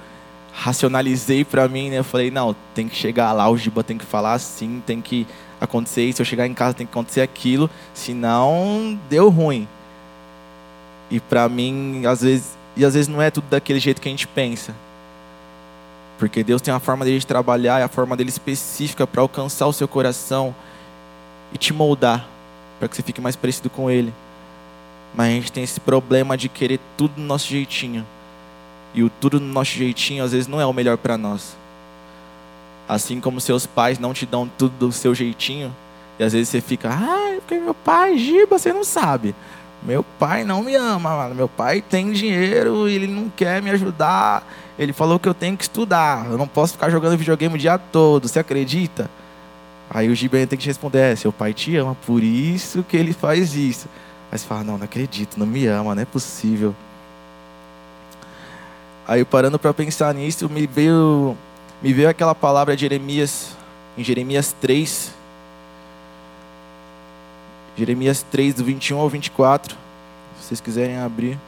racionalizei 0.53 1.45
para 1.45 1.69
mim, 1.69 1.91
né? 1.91 1.99
Eu 1.99 2.05
falei, 2.05 2.31
não, 2.31 2.55
tem 2.75 2.89
que 2.89 2.97
chegar 2.97 3.33
lá, 3.33 3.49
o 3.49 3.57
Giba 3.57 3.85
tem 3.85 3.97
que 3.97 4.05
falar 4.05 4.33
assim, 4.33 4.83
tem 4.85 5.01
que 5.01 5.27
acontecer 5.61 6.05
isso, 6.05 6.21
eu 6.21 6.27
chegar 6.27 6.47
em 6.47 6.55
casa 6.55 6.75
tem 6.75 6.87
que 6.87 6.93
acontecer 6.93 7.21
aquilo, 7.21 7.71
senão 7.95 8.99
deu 9.09 9.29
ruim. 9.29 9.69
E 11.11 11.21
para 11.21 11.49
mim, 11.49 12.05
às 12.07 12.23
vezes, 12.23 12.57
e 12.77 12.85
às 12.85 12.95
vezes 12.95 13.09
não 13.09 13.23
é 13.23 13.31
tudo 13.31 13.47
daquele 13.49 13.79
jeito 13.79 14.01
que 14.01 14.09
a 14.09 14.11
gente 14.11 14.27
pensa. 14.27 14.75
Porque 16.19 16.43
Deus 16.43 16.61
tem 16.61 16.75
a 16.75 16.81
forma 16.81 17.05
dele 17.05 17.19
de 17.19 17.27
trabalhar, 17.27 17.81
é 17.81 17.85
a 17.85 17.89
forma 17.89 18.17
dele 18.17 18.31
específica 18.31 19.07
para 19.07 19.23
alcançar 19.23 19.67
o 19.67 19.73
seu 19.73 19.87
coração 19.87 20.55
e 21.53 21.59
te 21.59 21.73
moldar, 21.73 22.27
para 22.79 22.89
que 22.89 22.97
você 22.97 23.03
fique 23.03 23.21
mais 23.21 23.37
parecido 23.37 23.71
com 23.71 23.89
ele. 23.89 24.13
Mas 25.15 25.29
a 25.29 25.31
gente 25.31 25.53
tem 25.53 25.65
esse 25.65 25.81
problema 25.81 26.37
de 26.37 26.49
querer 26.49 26.79
tudo 26.97 27.15
do 27.15 27.23
nosso 27.23 27.49
jeitinho. 27.49 28.07
E 28.95 29.03
o 29.03 29.11
tudo 29.11 29.41
no 29.41 29.53
nosso 29.53 29.73
jeitinho 29.73 30.25
às 30.25 30.33
vezes 30.33 30.47
não 30.47 30.61
é 30.61 30.67
o 30.67 30.73
melhor 30.73 30.97
para 30.97 31.19
nós. 31.19 31.57
Assim 32.89 33.21
como 33.21 33.41
seus 33.41 33.67
pais 33.67 33.99
não 33.99 34.15
te 34.15 34.25
dão 34.25 34.51
tudo 34.59 34.75
do 34.79 34.93
seu 34.93 35.15
jeitinho, 35.15 35.75
e 36.19 36.25
às 36.25 36.33
vezes 36.33 36.49
você 36.49 36.61
fica, 36.61 36.91
ah, 36.91 37.37
porque 37.37 37.59
meu 37.59 37.75
pai, 37.75 38.19
Giba, 38.19 38.59
você 38.59 38.73
não 38.73 38.83
sabe. 38.83 39.35
Meu 39.83 40.03
pai 40.03 40.43
não 40.45 40.63
me 40.63 40.75
ama, 40.75 41.17
mano. 41.17 41.35
Meu 41.35 41.49
pai 41.49 41.81
tem 41.81 42.11
dinheiro 42.11 42.89
e 42.89 42.95
ele 42.95 43.07
não 43.07 43.31
quer 43.31 43.63
me 43.63 43.71
ajudar. 43.71 44.45
Ele 44.77 44.93
falou 44.93 45.19
que 45.19 45.29
eu 45.29 45.35
tenho 45.35 45.57
que 45.57 45.63
estudar. 45.63 46.27
Eu 46.27 46.37
não 46.37 46.49
posso 46.49 46.73
ficar 46.73 46.91
jogando 46.91 47.17
videogame 47.17 47.55
o 47.55 47.59
dia 47.59 47.79
todo. 47.79 48.27
Você 48.27 48.41
acredita? 48.41 49.09
Aí 49.89 50.09
o 50.09 50.15
Giba 50.15 50.39
tem 50.39 50.49
que 50.49 50.59
te 50.59 50.67
responder: 50.67 51.13
é, 51.13 51.17
seu 51.17 51.33
pai 51.33 51.55
te 51.55 51.77
ama, 51.77 51.97
por 52.07 52.23
isso 52.23 52.83
que 52.83 52.97
ele 52.97 53.13
faz 53.13 53.55
isso. 53.55 53.89
Aí 54.31 54.39
você 54.39 54.47
fala: 54.47 54.65
não, 54.65 54.79
não 54.79 54.85
acredito, 54.85 55.39
não 55.39 55.47
me 55.47 55.67
ama, 55.67 55.95
não 55.95 56.03
é 56.03 56.05
possível. 56.05 56.75
Aí 59.07 59.25
parando 59.25 59.59
para 59.59 59.73
pensar 59.73 60.13
nisso, 60.15 60.49
me 60.51 60.67
veio, 60.67 61.37
me 61.83 61.93
veio 61.93 62.09
aquela 62.09 62.35
palavra 62.35 62.77
de 62.77 62.83
Jeremias, 62.83 63.57
em 63.97 64.05
Jeremias 64.05 64.55
3, 64.61 65.15
Jeremias 67.79 68.25
3, 68.29 68.55
do 68.55 68.65
21 68.65 68.99
ao 68.99 69.09
24. 69.09 69.77
Se 70.39 70.49
vocês 70.49 70.61
quiserem 70.61 70.99
abrir. 70.99 71.39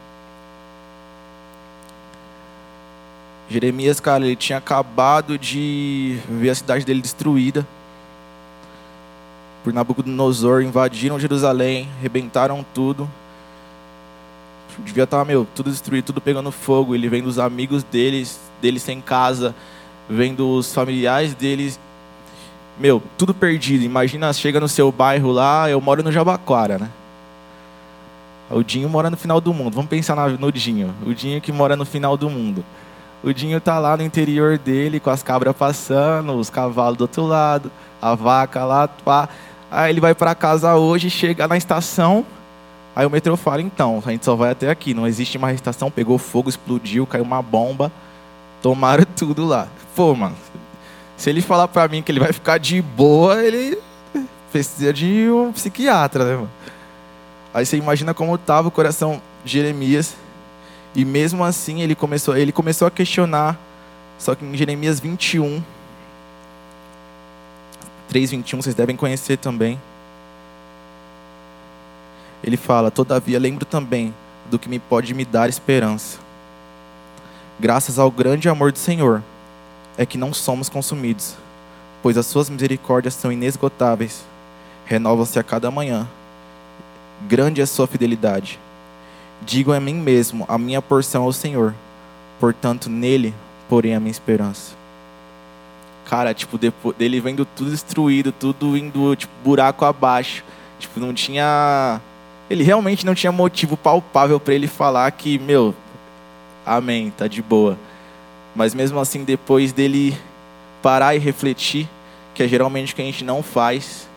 Jeremias, 3.49 3.99
cara, 3.99 4.25
ele 4.25 4.37
tinha 4.37 4.57
acabado 4.57 5.37
de 5.37 6.17
ver 6.29 6.51
a 6.51 6.55
cidade 6.55 6.85
dele 6.85 7.01
destruída. 7.01 7.67
Por 9.63 9.71
Nabucodonosor, 9.73 10.63
invadiram 10.63 11.19
Jerusalém, 11.19 11.87
rebentaram 12.01 12.65
tudo. 12.73 13.09
Devia 14.79 15.03
estar, 15.03 15.23
meu, 15.25 15.45
tudo 15.53 15.69
destruído, 15.69 16.05
tudo 16.05 16.21
pegando 16.21 16.51
fogo. 16.51 16.95
Ele 16.95 17.07
vendo 17.07 17.27
os 17.27 17.37
amigos 17.37 17.83
deles, 17.83 18.39
deles 18.61 18.81
sem 18.81 18.99
casa, 19.01 19.53
vendo 20.09 20.49
os 20.49 20.73
familiares 20.73 21.33
deles 21.33 21.79
meu, 22.81 23.01
tudo 23.15 23.31
perdido. 23.31 23.83
Imagina, 23.83 24.33
chega 24.33 24.59
no 24.59 24.67
seu 24.67 24.91
bairro 24.91 25.31
lá, 25.31 25.69
eu 25.69 25.79
moro 25.79 26.01
no 26.01 26.11
Jabaquara, 26.11 26.79
né? 26.79 26.89
O 28.49 28.63
Dinho 28.63 28.89
mora 28.89 29.09
no 29.09 29.15
final 29.15 29.39
do 29.39 29.53
mundo. 29.53 29.75
Vamos 29.75 29.89
pensar 29.89 30.15
no 30.31 30.51
Dinho. 30.51 30.93
O 31.05 31.13
Dinho 31.13 31.39
que 31.39 31.51
mora 31.51 31.75
no 31.75 31.85
final 31.85 32.17
do 32.17 32.29
mundo. 32.29 32.65
O 33.23 33.31
Dinho 33.31 33.61
tá 33.61 33.77
lá 33.77 33.95
no 33.95 34.03
interior 34.03 34.57
dele, 34.57 34.99
com 34.99 35.11
as 35.11 35.21
cabras 35.21 35.55
passando, 35.55 36.33
os 36.33 36.49
cavalos 36.49 36.97
do 36.97 37.01
outro 37.01 37.25
lado, 37.27 37.71
a 38.01 38.15
vaca 38.15 38.65
lá, 38.65 38.87
pá. 38.87 39.29
Aí 39.71 39.89
ele 39.89 40.01
vai 40.01 40.13
para 40.13 40.35
casa 40.35 40.75
hoje, 40.75 41.09
chega 41.09 41.47
na 41.47 41.55
estação, 41.55 42.25
aí 42.93 43.05
o 43.05 43.09
metrô 43.09 43.37
fala, 43.37 43.61
então, 43.61 44.03
a 44.05 44.11
gente 44.11 44.25
só 44.25 44.35
vai 44.35 44.51
até 44.51 44.69
aqui, 44.69 44.93
não 44.93 45.07
existe 45.07 45.37
mais 45.37 45.55
estação, 45.55 45.89
pegou 45.89 46.17
fogo, 46.17 46.49
explodiu, 46.49 47.07
caiu 47.07 47.23
uma 47.23 47.41
bomba, 47.41 47.89
tomaram 48.61 49.05
tudo 49.15 49.45
lá. 49.45 49.69
Pô, 49.95 50.13
mano, 50.13 50.35
se 51.15 51.29
ele 51.29 51.41
falar 51.41 51.69
para 51.69 51.87
mim 51.87 52.01
que 52.01 52.11
ele 52.11 52.19
vai 52.19 52.33
ficar 52.33 52.57
de 52.57 52.81
boa, 52.81 53.41
ele 53.41 53.77
precisa 54.51 54.91
de 54.91 55.29
um 55.31 55.53
psiquiatra, 55.53 56.25
né, 56.25 56.35
mano? 56.35 56.51
Aí 57.53 57.65
você 57.65 57.77
imagina 57.77 58.13
como 58.13 58.35
estava 58.35 58.67
o 58.67 58.71
coração 58.71 59.21
de 59.43 59.51
Jeremias. 59.53 60.15
E 60.93 61.05
mesmo 61.05 61.43
assim 61.43 61.81
ele 61.81 61.95
começou, 61.95 62.35
ele 62.35 62.51
começou 62.51 62.87
a 62.87 62.91
questionar. 62.91 63.57
Só 64.17 64.35
que 64.35 64.45
em 64.45 64.55
Jeremias 64.55 64.99
21, 64.99 65.61
3:21, 68.11 68.61
vocês 68.61 68.75
devem 68.75 68.95
conhecer 68.95 69.37
também. 69.37 69.79
Ele 72.43 72.57
fala: 72.57 72.91
"Todavia 72.91 73.39
lembro 73.39 73.65
também 73.65 74.13
do 74.49 74.59
que 74.59 74.67
me 74.67 74.79
pode 74.79 75.13
me 75.13 75.23
dar 75.23 75.47
esperança. 75.47 76.19
Graças 77.59 77.97
ao 77.97 78.11
grande 78.11 78.49
amor 78.49 78.71
do 78.71 78.79
Senhor, 78.79 79.23
é 79.97 80.05
que 80.05 80.17
não 80.17 80.33
somos 80.33 80.67
consumidos, 80.67 81.35
pois 82.03 82.17
as 82.17 82.25
suas 82.25 82.49
misericórdias 82.49 83.13
são 83.13 83.31
inesgotáveis, 83.31 84.23
renovam-se 84.85 85.39
a 85.39 85.43
cada 85.43 85.71
manhã. 85.71 86.07
Grande 87.27 87.61
é 87.61 87.63
a 87.63 87.67
sua 87.67 87.87
fidelidade. 87.87 88.59
Digo 89.43 89.71
a 89.71 89.79
mim 89.79 89.93
mesmo: 89.93 90.43
a 90.47 90.57
minha 90.57 90.81
porção 90.81 91.23
é 91.25 91.27
o 91.27 91.33
Senhor, 91.33 91.73
portanto, 92.39 92.89
nele 92.89 93.33
porém 93.69 93.95
a 93.95 93.99
minha 94.01 94.11
esperança. 94.11 94.80
Cara, 96.05 96.33
tipo, 96.33 96.57
depois 96.57 96.95
dele 96.97 97.19
vendo 97.19 97.45
tudo 97.45 97.71
destruído, 97.71 98.31
tudo 98.31 98.75
indo, 98.77 99.15
tipo, 99.15 99.31
buraco 99.43 99.85
abaixo. 99.85 100.43
Tipo, 100.79 100.99
não 100.99 101.13
tinha. 101.13 102.01
Ele 102.49 102.63
realmente 102.63 103.05
não 103.05 103.15
tinha 103.15 103.31
motivo 103.31 103.77
palpável 103.77 104.39
para 104.39 104.53
ele 104.53 104.67
falar 104.67 105.09
que, 105.11 105.39
meu, 105.39 105.73
amém, 106.65 107.11
tá 107.15 107.27
de 107.27 107.41
boa. 107.41 107.77
Mas 108.55 108.73
mesmo 108.73 108.99
assim, 108.99 109.23
depois 109.23 109.71
dele 109.71 110.17
parar 110.81 111.15
e 111.15 111.19
refletir, 111.19 111.87
que 112.33 112.43
é 112.43 112.47
geralmente 112.47 112.91
o 112.91 112.95
que 112.95 113.01
a 113.01 113.05
gente 113.05 113.23
não 113.23 113.41
faz, 113.41 114.07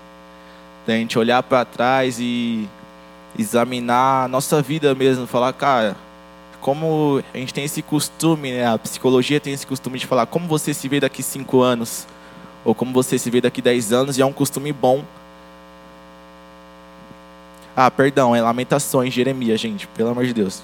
da 0.87 0.95
gente 0.95 1.19
olhar 1.19 1.43
para 1.43 1.65
trás 1.65 2.19
e 2.19 2.69
examinar 3.39 4.25
a 4.25 4.29
nossa 4.29 4.61
vida 4.61 4.95
mesmo, 4.95 5.27
falar, 5.27 5.53
cara, 5.53 5.97
como 6.65 7.23
a 7.35 7.37
gente 7.37 7.53
tem 7.53 7.63
esse 7.63 7.83
costume, 7.83 8.51
né? 8.51 8.67
a 8.67 8.79
psicologia 8.79 9.39
tem 9.39 9.53
esse 9.53 9.67
costume 9.67 9.99
de 9.99 10.07
falar 10.07 10.25
como 10.25 10.49
você 10.49 10.73
se 10.73 10.89
vê 10.89 10.99
daqui 10.99 11.23
cinco 11.23 11.61
anos, 11.61 12.07
ou 12.65 12.75
como 12.75 12.91
você 12.91 13.19
se 13.19 13.29
vê 13.29 13.39
daqui 13.39 13.61
dez 13.61 13.93
anos, 13.93 14.17
e 14.17 14.23
é 14.23 14.25
um 14.25 14.33
costume 14.33 14.73
bom. 14.73 15.05
Ah, 17.77 17.91
perdão, 17.91 18.35
é 18.35 18.41
Lamentações, 18.41 19.13
Jeremias, 19.13 19.61
gente, 19.61 19.87
pelo 19.89 20.09
amor 20.09 20.25
de 20.25 20.33
Deus. 20.33 20.63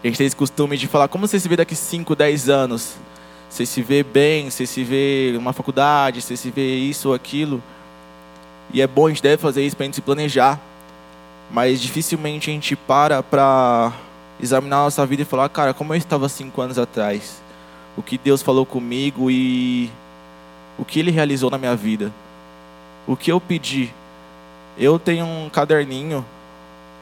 A 0.00 0.06
gente 0.06 0.16
tem 0.16 0.28
esse 0.28 0.36
costume 0.36 0.76
de 0.76 0.86
falar 0.86 1.08
como 1.08 1.26
você 1.26 1.40
se 1.40 1.48
vê 1.48 1.56
daqui 1.56 1.74
5, 1.74 2.14
10 2.14 2.48
anos. 2.48 2.94
Você 3.50 3.66
se 3.66 3.82
vê 3.82 4.04
bem, 4.04 4.48
você 4.48 4.64
se 4.64 4.84
vê 4.84 5.32
numa 5.34 5.52
faculdade, 5.52 6.22
você 6.22 6.36
se 6.36 6.52
vê 6.52 6.76
isso 6.76 7.08
ou 7.08 7.14
aquilo. 7.16 7.60
E 8.72 8.80
é 8.80 8.86
bom, 8.86 9.06
a 9.06 9.08
gente 9.08 9.24
deve 9.24 9.38
fazer 9.42 9.66
isso 9.66 9.74
para 9.74 9.82
a 9.82 9.86
gente 9.86 9.96
se 9.96 10.02
planejar. 10.02 10.60
Mas 11.50 11.80
dificilmente 11.80 12.50
a 12.50 12.52
gente 12.52 12.74
para 12.74 13.22
para 13.22 13.92
examinar 14.40 14.76
a 14.78 14.84
nossa 14.84 15.06
vida 15.06 15.22
e 15.22 15.24
falar, 15.24 15.48
cara, 15.48 15.72
como 15.72 15.92
eu 15.94 15.98
estava 15.98 16.28
cinco 16.28 16.60
anos 16.60 16.78
atrás? 16.78 17.40
O 17.96 18.02
que 18.02 18.18
Deus 18.18 18.42
falou 18.42 18.66
comigo 18.66 19.30
e 19.30 19.90
o 20.78 20.84
que 20.84 20.98
Ele 20.98 21.10
realizou 21.10 21.50
na 21.50 21.58
minha 21.58 21.76
vida? 21.76 22.12
O 23.06 23.16
que 23.16 23.30
eu 23.30 23.40
pedi? 23.40 23.92
Eu 24.76 24.98
tenho 24.98 25.24
um 25.24 25.48
caderninho 25.48 26.24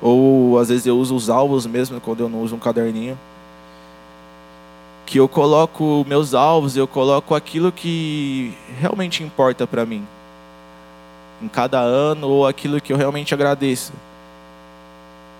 ou 0.00 0.58
às 0.58 0.68
vezes 0.68 0.84
eu 0.84 0.98
uso 0.98 1.14
os 1.14 1.30
alvos 1.30 1.64
mesmo 1.64 2.00
quando 2.00 2.20
eu 2.20 2.28
não 2.28 2.42
uso 2.42 2.56
um 2.56 2.58
caderninho. 2.58 3.16
Que 5.06 5.18
eu 5.18 5.28
coloco 5.28 6.04
meus 6.08 6.34
alvos, 6.34 6.76
eu 6.76 6.88
coloco 6.88 7.34
aquilo 7.34 7.70
que 7.70 8.52
realmente 8.80 9.22
importa 9.22 9.66
para 9.66 9.86
mim. 9.86 10.06
Em 11.40 11.48
cada 11.48 11.78
ano, 11.78 12.28
ou 12.28 12.46
aquilo 12.46 12.80
que 12.80 12.92
eu 12.92 12.96
realmente 12.96 13.32
agradeço. 13.32 13.92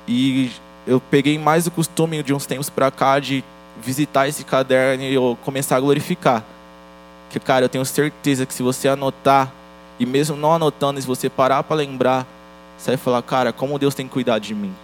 E 0.07 0.51
eu 0.87 1.01
peguei 1.01 1.39
mais 1.39 1.67
o 1.67 1.71
costume 1.71 2.23
de 2.23 2.35
uns 2.35 2.47
tempos 2.47 2.69
para 2.69 2.91
cá 2.91 3.19
de 3.19 3.45
visitar 3.81 4.29
esse 4.29 4.45
caderno 4.45 5.05
e 5.05 5.15
eu 5.15 5.39
começar 5.45 5.77
a 5.77 5.81
glorificar. 5.81 6.45
Que, 7.31 7.41
cara, 7.41 7.65
eu 7.65 7.69
tenho 7.69 7.85
certeza 7.85 8.45
que 8.45 8.53
se 8.53 8.63
você 8.63 8.89
anotar, 8.89 9.51
e 9.99 10.05
mesmo 10.05 10.37
não 10.37 10.53
anotando, 10.53 11.01
se 11.01 11.07
você 11.07 11.31
parar 11.31 11.63
para 11.63 11.77
lembrar, 11.77 12.27
você 12.77 12.91
vai 12.91 12.97
falar, 12.97 13.23
cara, 13.23 13.53
como 13.53 13.79
Deus 13.79 13.95
tem 13.95 14.09
cuidado 14.09 14.43
de 14.43 14.55
mim. 14.55 14.75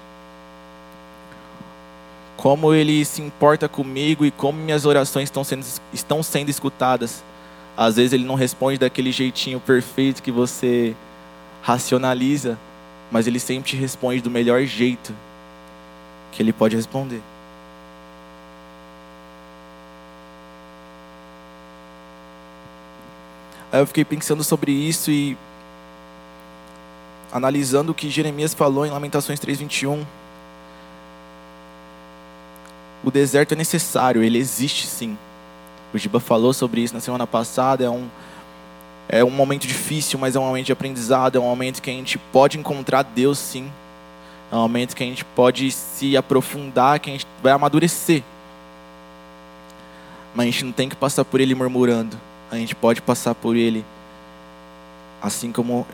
Como 2.36 2.72
Ele 2.72 3.04
se 3.04 3.20
importa 3.20 3.68
comigo 3.68 4.24
e 4.24 4.30
como 4.30 4.58
minhas 4.58 4.86
orações 4.86 5.24
estão 5.24 5.42
sendo, 5.42 5.66
estão 5.92 6.22
sendo 6.22 6.48
escutadas. 6.48 7.22
Às 7.76 7.96
vezes 7.96 8.12
Ele 8.12 8.24
não 8.24 8.36
responde 8.36 8.78
daquele 8.78 9.10
jeitinho 9.10 9.58
perfeito 9.58 10.22
que 10.22 10.30
você 10.30 10.94
racionaliza, 11.60 12.56
mas 13.10 13.26
Ele 13.26 13.40
sempre 13.40 13.70
te 13.70 13.76
responde 13.76 14.20
do 14.20 14.30
melhor 14.30 14.62
jeito 14.64 15.14
que 16.32 16.42
Ele 16.42 16.52
pode 16.52 16.76
responder. 16.76 17.22
Aí 23.70 23.80
eu 23.80 23.86
fiquei 23.86 24.04
pensando 24.04 24.42
sobre 24.42 24.72
isso 24.72 25.10
e 25.10 25.36
analisando 27.30 27.92
o 27.92 27.94
que 27.94 28.08
Jeremias 28.08 28.54
falou 28.54 28.86
em 28.86 28.90
Lamentações 28.90 29.38
3:21, 29.38 30.04
o 33.04 33.10
deserto 33.10 33.52
é 33.52 33.56
necessário, 33.56 34.22
ele 34.22 34.38
existe 34.38 34.86
sim. 34.86 35.16
O 35.92 35.98
Giba 35.98 36.20
falou 36.20 36.52
sobre 36.52 36.80
isso 36.80 36.94
na 36.94 37.00
semana 37.00 37.26
passada, 37.26 37.84
é 37.84 37.90
um 37.90 38.08
é 39.08 39.24
um 39.24 39.30
momento 39.30 39.66
difícil, 39.66 40.18
mas 40.18 40.36
é 40.36 40.38
um 40.38 40.44
momento 40.44 40.66
de 40.66 40.72
aprendizado, 40.72 41.36
é 41.36 41.40
um 41.40 41.44
momento 41.44 41.80
que 41.80 41.90
a 41.90 41.92
gente 41.92 42.18
pode 42.18 42.58
encontrar 42.58 43.02
Deus 43.02 43.38
sim. 43.38 43.70
É 44.50 44.54
um 44.54 44.60
momento 44.60 44.94
que 44.94 45.02
a 45.02 45.06
gente 45.06 45.24
pode 45.24 45.70
se 45.70 46.16
aprofundar, 46.16 47.00
que 47.00 47.10
a 47.10 47.12
gente 47.12 47.26
vai 47.42 47.52
amadurecer. 47.52 48.22
Mas 50.34 50.48
a 50.48 50.50
gente 50.50 50.64
não 50.64 50.72
tem 50.72 50.88
que 50.88 50.96
passar 50.96 51.24
por 51.24 51.40
ele 51.40 51.54
murmurando. 51.54 52.18
A 52.50 52.56
gente 52.56 52.74
pode 52.74 53.00
passar 53.02 53.34
por 53.34 53.56
ele 53.56 53.84
assim 55.20 55.50
como 55.50 55.86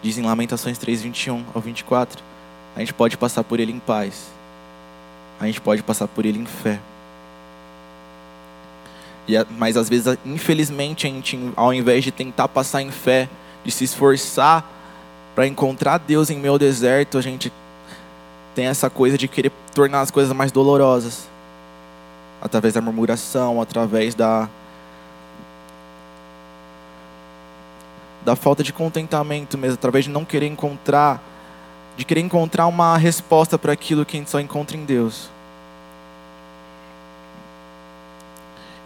Diz 0.00 0.16
em 0.16 0.22
Lamentações 0.22 0.78
3, 0.78 1.02
21 1.02 1.44
ao 1.52 1.60
24. 1.60 2.22
A 2.76 2.80
gente 2.80 2.94
pode 2.94 3.16
passar 3.16 3.42
por 3.42 3.58
ele 3.58 3.72
em 3.72 3.80
paz. 3.80 4.28
a 5.40 5.46
gente 5.46 5.60
pode 5.60 5.82
passar 5.82 6.06
por 6.06 6.24
ele 6.24 6.38
em 6.38 6.46
fé. 6.46 6.78
E, 9.28 9.34
mas 9.58 9.76
às 9.76 9.88
vezes, 9.88 10.16
infelizmente, 10.24 11.06
a 11.06 11.10
gente, 11.10 11.38
ao 11.54 11.72
invés 11.74 12.02
de 12.02 12.10
tentar 12.10 12.48
passar 12.48 12.80
em 12.80 12.90
fé, 12.90 13.28
de 13.62 13.70
se 13.70 13.84
esforçar 13.84 14.64
para 15.34 15.46
encontrar 15.46 15.98
Deus 15.98 16.30
em 16.30 16.38
meu 16.38 16.58
deserto, 16.58 17.18
a 17.18 17.20
gente 17.20 17.52
tem 18.54 18.66
essa 18.66 18.88
coisa 18.88 19.18
de 19.18 19.28
querer 19.28 19.52
tornar 19.74 20.00
as 20.00 20.10
coisas 20.10 20.32
mais 20.32 20.50
dolorosas 20.50 21.28
através 22.40 22.74
da 22.74 22.80
murmuração, 22.80 23.60
através 23.60 24.14
da 24.14 24.48
da 28.24 28.36
falta 28.36 28.62
de 28.62 28.72
contentamento 28.72 29.56
mesmo, 29.56 29.74
através 29.74 30.04
de 30.04 30.10
não 30.10 30.24
querer 30.24 30.46
encontrar, 30.46 31.22
de 31.96 32.04
querer 32.04 32.20
encontrar 32.20 32.66
uma 32.66 32.96
resposta 32.98 33.58
para 33.58 33.72
aquilo 33.72 34.04
que 34.04 34.16
a 34.16 34.20
gente 34.20 34.30
só 34.30 34.40
encontra 34.40 34.76
em 34.76 34.84
Deus. 34.84 35.30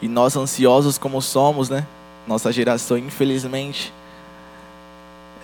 E 0.03 0.09
nós 0.09 0.37
ansiosos 0.37 0.99
como 0.99 1.23
somos, 1.23 1.71
né? 1.71 1.87
Nossa 2.27 2.53
geração, 2.53 2.99
infelizmente, 2.99 3.93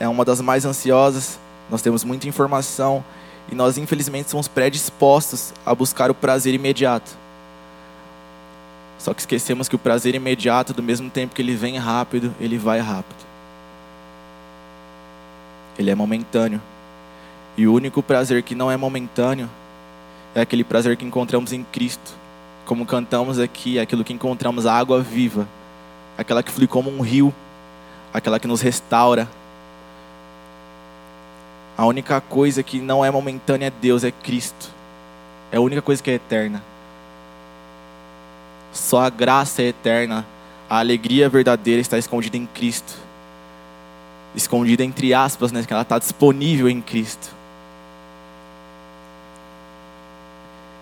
é 0.00 0.09
uma 0.09 0.25
das 0.25 0.41
mais 0.41 0.65
ansiosas. 0.65 1.38
Nós 1.71 1.81
temos 1.81 2.03
muita 2.03 2.29
informação 2.29 3.05
e 3.50 3.55
nós, 3.55 3.79
infelizmente, 3.79 4.31
somos 4.31 4.49
predispostos 4.49 5.53
a 5.65 5.75
buscar 5.75 6.11
o 6.11 6.15
prazer 6.15 6.55
imediato. 6.55 7.11
Só 8.99 9.15
que 9.15 9.21
esquecemos 9.21 9.69
que 9.69 9.77
o 9.77 9.79
prazer 9.79 10.15
imediato, 10.15 10.75
do 10.75 10.83
mesmo 10.83 11.09
tempo 11.09 11.35
que 11.35 11.41
ele 11.41 11.55
vem 11.55 11.79
rápido, 11.79 12.35
ele 12.41 12.59
vai 12.59 12.81
rápido. 12.81 13.25
Ele 15.79 15.91
é 15.91 15.95
momentâneo. 15.95 16.61
E 17.57 17.67
o 17.67 17.73
único 17.73 18.03
prazer 18.03 18.43
que 18.43 18.57
não 18.57 18.71
é 18.71 18.77
momentâneo 18.77 19.49
é 20.35 20.41
aquele 20.41 20.65
prazer 20.65 20.97
que 20.97 21.05
encontramos 21.05 21.53
em 21.53 21.62
Cristo. 21.62 22.12
Como 22.68 22.84
cantamos 22.84 23.38
aqui, 23.38 23.78
aquilo 23.78 24.04
que 24.04 24.12
encontramos 24.12 24.66
a 24.66 24.75
água 24.75 25.00
viva, 25.00 25.48
aquela 26.18 26.42
que 26.42 26.52
flui 26.52 26.66
como 26.66 26.90
um 26.90 27.00
rio, 27.00 27.34
aquela 28.12 28.38
que 28.38 28.46
nos 28.46 28.60
restaura. 28.60 29.26
A 31.78 31.87
única 31.87 32.20
coisa 32.20 32.62
que 32.62 32.78
não 32.78 33.02
é 33.02 33.10
momentânea 33.10 33.68
é 33.68 33.70
Deus, 33.70 34.04
é 34.04 34.10
Cristo. 34.10 34.68
É 35.50 35.56
a 35.56 35.60
única 35.62 35.80
coisa 35.80 36.02
que 36.02 36.10
é 36.10 36.14
eterna. 36.16 36.62
Só 38.70 39.00
a 39.00 39.08
graça 39.08 39.62
é 39.62 39.68
eterna. 39.68 40.26
A 40.68 40.78
alegria 40.78 41.26
verdadeira 41.30 41.80
está 41.80 41.96
escondida 41.96 42.37
em 42.37 42.44
Cristo. 42.44 42.98
Escondida 44.37 44.84
entre 44.84 45.14
aspas, 45.14 45.52
né? 45.52 45.64
Que 45.64 45.72
ela 45.72 45.80
está 45.80 45.98
disponível 45.98 46.68
em 46.68 46.82
Cristo. 46.82 47.38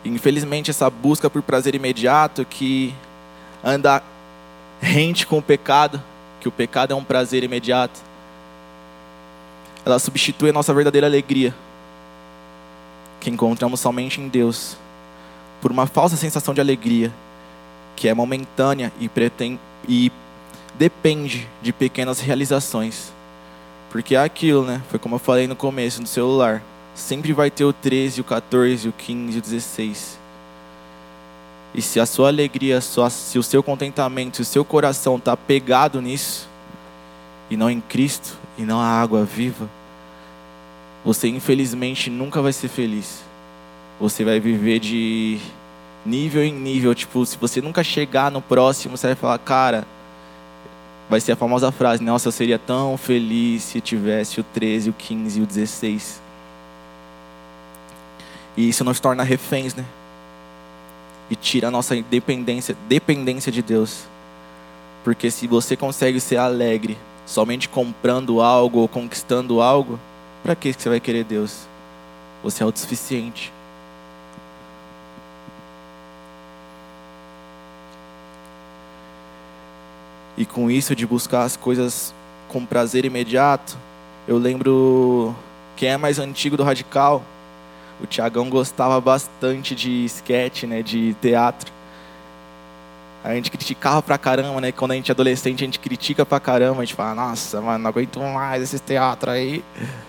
Infelizmente, 0.07 0.71
essa 0.71 0.89
busca 0.89 1.29
por 1.29 1.43
prazer 1.43 1.75
imediato 1.75 2.45
que 2.45 2.95
anda 3.63 4.03
rente 4.81 5.27
com 5.27 5.39
o 5.39 5.43
pecado, 5.43 6.03
que 6.41 6.49
o 6.49 6.53
pecado 6.53 6.93
é 6.93 6.97
um 6.97 7.05
prazer 7.05 7.43
imediato, 7.43 8.01
ela 9.85 9.99
substitui 9.99 10.51
a 10.51 10.53
nossa 10.53 10.75
verdadeira 10.75 11.07
alegria, 11.07 11.55
que 13.21 13.31
encontramos 13.31 13.81
somente 13.81 14.21
em 14.21 14.29
Deus, 14.29 14.77
por 15.61 15.71
uma 15.71 15.87
falsa 15.87 16.17
sensação 16.17 16.53
de 16.53 16.61
alegria 16.61 17.13
que 17.97 18.09
é 18.09 18.15
momentânea 18.15 18.93
e, 19.01 19.11
e 19.89 20.13
depende 20.75 21.49
de 21.63 21.73
pequenas 21.73 22.21
realizações. 22.21 23.11
Porque 23.91 24.15
é 24.15 24.23
aquilo, 24.23 24.65
né? 24.65 24.83
Foi 24.91 24.99
como 24.99 25.15
eu 25.15 25.19
falei 25.19 25.47
no 25.47 25.57
começo, 25.57 26.01
no 26.01 26.07
celular. 26.07 26.63
Sempre 26.97 27.35
vai 27.35 27.51
ter 27.51 27.65
o 27.65 27.75
13, 27.75 28.23
o 28.23 28.25
14, 28.25 28.89
o 28.89 28.93
15, 28.93 29.39
o 29.39 29.43
16. 29.43 30.19
E 31.75 31.83
se 31.83 32.01
a 32.01 32.07
sua 32.07 32.29
alegria, 32.29 32.81
se 32.81 33.39
o 33.39 33.43
seu 33.43 33.63
contentamento, 33.63 34.37
se 34.37 34.43
o 34.43 34.47
seu 34.47 34.65
coração 34.65 35.17
está 35.17 35.37
pegado 35.37 36.01
nisso, 36.01 36.49
e 37.51 37.57
não 37.57 37.71
em 37.71 37.83
Cristo, 37.83 38.39
e 38.57 38.63
não 38.63 38.81
a 38.81 38.87
água 38.87 39.25
viva, 39.25 39.69
você 41.05 41.29
infelizmente 41.29 42.09
nunca 42.09 42.41
vai 42.41 42.53
ser 42.53 42.69
feliz. 42.69 43.23
Você 44.01 44.25
vai 44.25 44.41
viver 44.41 44.79
de 44.79 45.39
nível 46.05 46.43
em 46.43 46.53
nível. 46.53 46.95
Tipo, 46.95 47.27
se 47.27 47.37
você 47.37 47.61
nunca 47.61 47.85
chegar 47.85 48.31
no 48.31 48.41
próximo, 48.41 48.97
você 48.97 49.09
vai 49.09 49.17
falar, 49.17 49.39
cara, 49.39 49.87
vai 51.11 51.21
ser 51.21 51.33
a 51.33 51.37
famosa 51.37 51.71
frase, 51.71 52.03
nossa, 52.03 52.29
eu 52.29 52.33
seria 52.33 52.59
tão 52.59 52.97
feliz 52.97 53.63
se 53.65 53.83
tivesse 53.83 54.41
o 54.41 54.43
13, 54.43 54.91
o 54.91 54.93
15 54.95 55.39
e 55.39 55.43
o 55.43 55.47
16. 55.47 56.26
E 58.57 58.69
isso 58.69 58.83
nos 58.85 58.99
torna 58.99 59.23
reféns, 59.23 59.75
né? 59.75 59.85
E 61.29 61.37
tira 61.37 61.69
a 61.69 61.71
nossa 61.71 61.95
dependência, 62.03 62.77
dependência 62.89 63.53
de 63.53 63.61
Deus. 63.61 64.05
Porque 65.05 65.31
se 65.31 65.47
você 65.47 65.77
consegue 65.77 66.21
ser 66.21 66.37
alegre 66.37 66.97
somente 67.27 67.69
comprando 67.69 68.41
algo 68.41 68.79
ou 68.79 68.89
conquistando 68.89 69.61
algo, 69.61 69.99
para 70.43 70.55
que 70.55 70.73
você 70.73 70.89
vai 70.89 71.01
querer 71.01 71.25
Deus? 71.25 71.67
Você 72.43 72.63
é 72.63 72.65
autossuficiente. 72.65 73.53
E 80.37 80.45
com 80.45 80.71
isso 80.71 80.95
de 80.95 81.07
buscar 81.07 81.43
as 81.43 81.57
coisas 81.57 82.15
com 82.49 82.65
prazer 82.65 83.05
imediato, 83.05 83.77
eu 84.29 84.39
lembro 84.39 85.35
quem 85.77 85.89
é 85.89 85.97
mais 85.97 86.19
antigo 86.19 86.57
do 86.57 86.63
Radical, 86.63 87.23
o 88.01 88.07
Tiagão 88.07 88.49
gostava 88.49 89.01
bastante 89.01 89.75
de 89.75 90.05
sketch, 90.05 90.65
né, 90.65 90.83
de 90.83 91.15
teatro. 91.15 91.73
A 93.25 93.35
gente 93.35 93.51
criticava 93.51 94.01
pra 94.01 94.17
caramba, 94.17 94.61
né? 94.61 94.71
Quando 94.71 94.93
a 94.93 94.95
gente 94.95 95.11
é 95.11 95.13
adolescente, 95.13 95.65
a 95.65 95.67
gente 95.67 95.81
critica 95.81 96.25
pra 96.25 96.39
caramba. 96.39 96.83
A 96.83 96.85
gente 96.85 96.95
fala, 96.95 97.13
nossa, 97.13 97.61
mano, 97.61 97.79
não 97.81 97.89
aguento 97.91 98.21
mais 98.21 98.63
esses 98.63 98.81
teatros 98.81 99.35
aí. 99.35 99.65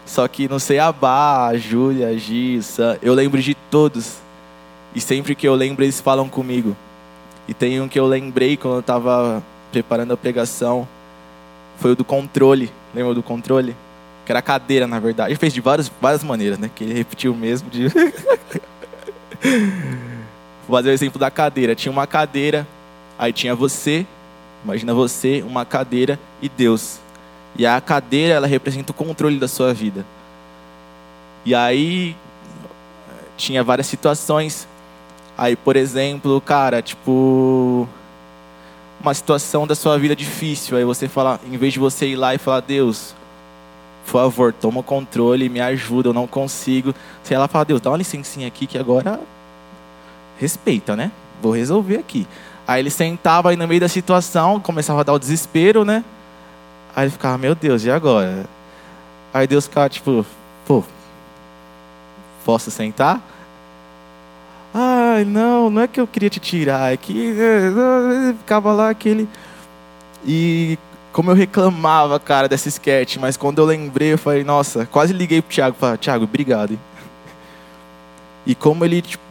Só 0.05 0.27
que 0.27 0.47
no 0.47 0.59
Ceabá, 0.59 1.47
a 1.47 1.57
Júlia, 1.57 2.09
a 2.09 2.13
Gissa, 2.15 2.99
eu 3.01 3.15
lembro 3.15 3.41
de 3.41 3.55
todos. 3.71 4.17
E 4.93 5.01
sempre 5.01 5.33
que 5.33 5.47
eu 5.47 5.55
lembro, 5.55 5.83
eles 5.83 5.99
falam 5.99 6.29
comigo. 6.29 6.77
E 7.47 7.55
tem 7.55 7.81
um 7.81 7.87
que 7.87 7.99
eu 7.99 8.05
lembrei 8.05 8.55
quando 8.55 8.75
eu 8.75 8.83
tava 8.83 9.41
preparando 9.71 10.13
a 10.13 10.17
pregação 10.17 10.87
foi 11.77 11.91
o 11.91 11.95
do 11.95 12.03
controle. 12.03 12.71
Lembra 12.93 13.13
do 13.13 13.23
controle? 13.23 13.75
Que 14.27 14.31
era 14.33 14.41
cadeira, 14.41 14.85
na 14.85 14.99
verdade. 14.99 15.31
Ele 15.31 15.39
fez 15.39 15.53
de 15.53 15.61
várias, 15.61 15.89
várias 16.01 16.21
maneiras, 16.21 16.59
né? 16.59 16.69
Que 16.75 16.83
ele 16.83 16.93
repetiu 16.93 17.33
mesmo. 17.33 17.69
De... 17.69 17.87
Vou 20.67 20.77
fazer 20.77 20.89
o 20.89 20.91
exemplo 20.91 21.17
da 21.17 21.31
cadeira. 21.31 21.73
Tinha 21.73 21.89
uma 21.89 22.05
cadeira, 22.05 22.67
aí 23.17 23.31
tinha 23.31 23.55
você, 23.55 24.05
imagina 24.65 24.93
você, 24.93 25.41
uma 25.47 25.63
cadeira 25.63 26.19
e 26.41 26.49
Deus. 26.49 26.99
E 27.55 27.65
a 27.65 27.79
cadeira, 27.79 28.33
ela 28.33 28.47
representa 28.47 28.91
o 28.91 28.93
controle 28.93 29.39
da 29.39 29.47
sua 29.47 29.73
vida. 29.73 30.05
E 31.45 31.55
aí 31.55 32.13
tinha 33.37 33.63
várias 33.63 33.87
situações. 33.87 34.67
Aí, 35.37 35.55
por 35.55 35.77
exemplo, 35.77 36.41
cara, 36.41 36.81
tipo, 36.81 37.87
uma 38.99 39.13
situação 39.13 39.65
da 39.65 39.73
sua 39.73 39.97
vida 39.97 40.13
difícil, 40.13 40.75
aí 40.75 40.83
você 40.83 41.07
fala, 41.07 41.39
em 41.49 41.55
vez 41.55 41.71
de 41.71 41.79
você 41.79 42.07
ir 42.07 42.17
lá 42.17 42.35
e 42.35 42.37
falar, 42.37 42.59
Deus, 42.59 43.15
por 44.07 44.13
favor, 44.13 44.53
toma 44.53 44.79
o 44.79 44.83
controle, 44.83 45.49
me 45.49 45.59
ajuda, 45.59 46.07
eu 46.07 46.13
não 46.13 46.25
consigo. 46.25 46.95
Você 47.21 47.33
ela 47.33 47.49
fala, 47.49 47.65
Deus, 47.65 47.81
dá 47.81 47.89
uma 47.91 47.97
licencinha 47.97 48.47
aqui 48.47 48.65
que 48.65 48.77
agora 48.77 49.19
respeita, 50.39 50.95
né? 50.95 51.11
Vou 51.41 51.51
resolver 51.51 51.97
aqui. 51.97 52.25
Aí 52.65 52.81
ele 52.81 52.89
sentava 52.89 53.49
aí 53.49 53.57
no 53.57 53.67
meio 53.67 53.81
da 53.81 53.89
situação, 53.89 54.61
começava 54.61 55.01
a 55.01 55.03
dar 55.03 55.11
o 55.11 55.19
desespero, 55.19 55.83
né? 55.83 56.05
Aí 56.95 57.03
ele 57.03 57.11
ficava, 57.11 57.37
meu 57.37 57.53
Deus, 57.53 57.83
e 57.83 57.91
agora? 57.91 58.45
Aí 59.33 59.45
Deus 59.45 59.65
ficava 59.65 59.89
tipo, 59.89 60.25
pô, 60.65 60.81
posso 62.45 62.71
sentar? 62.71 63.21
Ai, 64.73 65.25
não, 65.25 65.69
não 65.69 65.81
é 65.81 65.87
que 65.87 65.99
eu 65.99 66.07
queria 66.07 66.29
te 66.29 66.39
tirar, 66.39 66.93
é 66.93 66.97
que 66.97 67.35
é, 67.37 68.33
ficava 68.37 68.71
lá 68.71 68.89
aquele. 68.89 69.27
E 70.25 70.79
como 71.17 71.31
eu 71.31 71.35
reclamava, 71.35 72.19
cara, 72.19 72.47
dessa 72.47 72.69
sketch, 72.69 73.17
mas 73.17 73.35
quando 73.35 73.57
eu 73.57 73.65
lembrei, 73.65 74.13
eu 74.13 74.19
falei, 74.19 74.43
nossa, 74.43 74.85
quase 74.85 75.13
liguei 75.13 75.41
pro 75.41 75.51
Thiago, 75.51 75.75
falei, 75.75 75.97
Thiago, 75.97 76.25
obrigado. 76.25 76.73
Hein? 76.73 76.79
E 78.45 78.53
como 78.53 78.85
ele 78.85 79.01
tipo, 79.01 79.23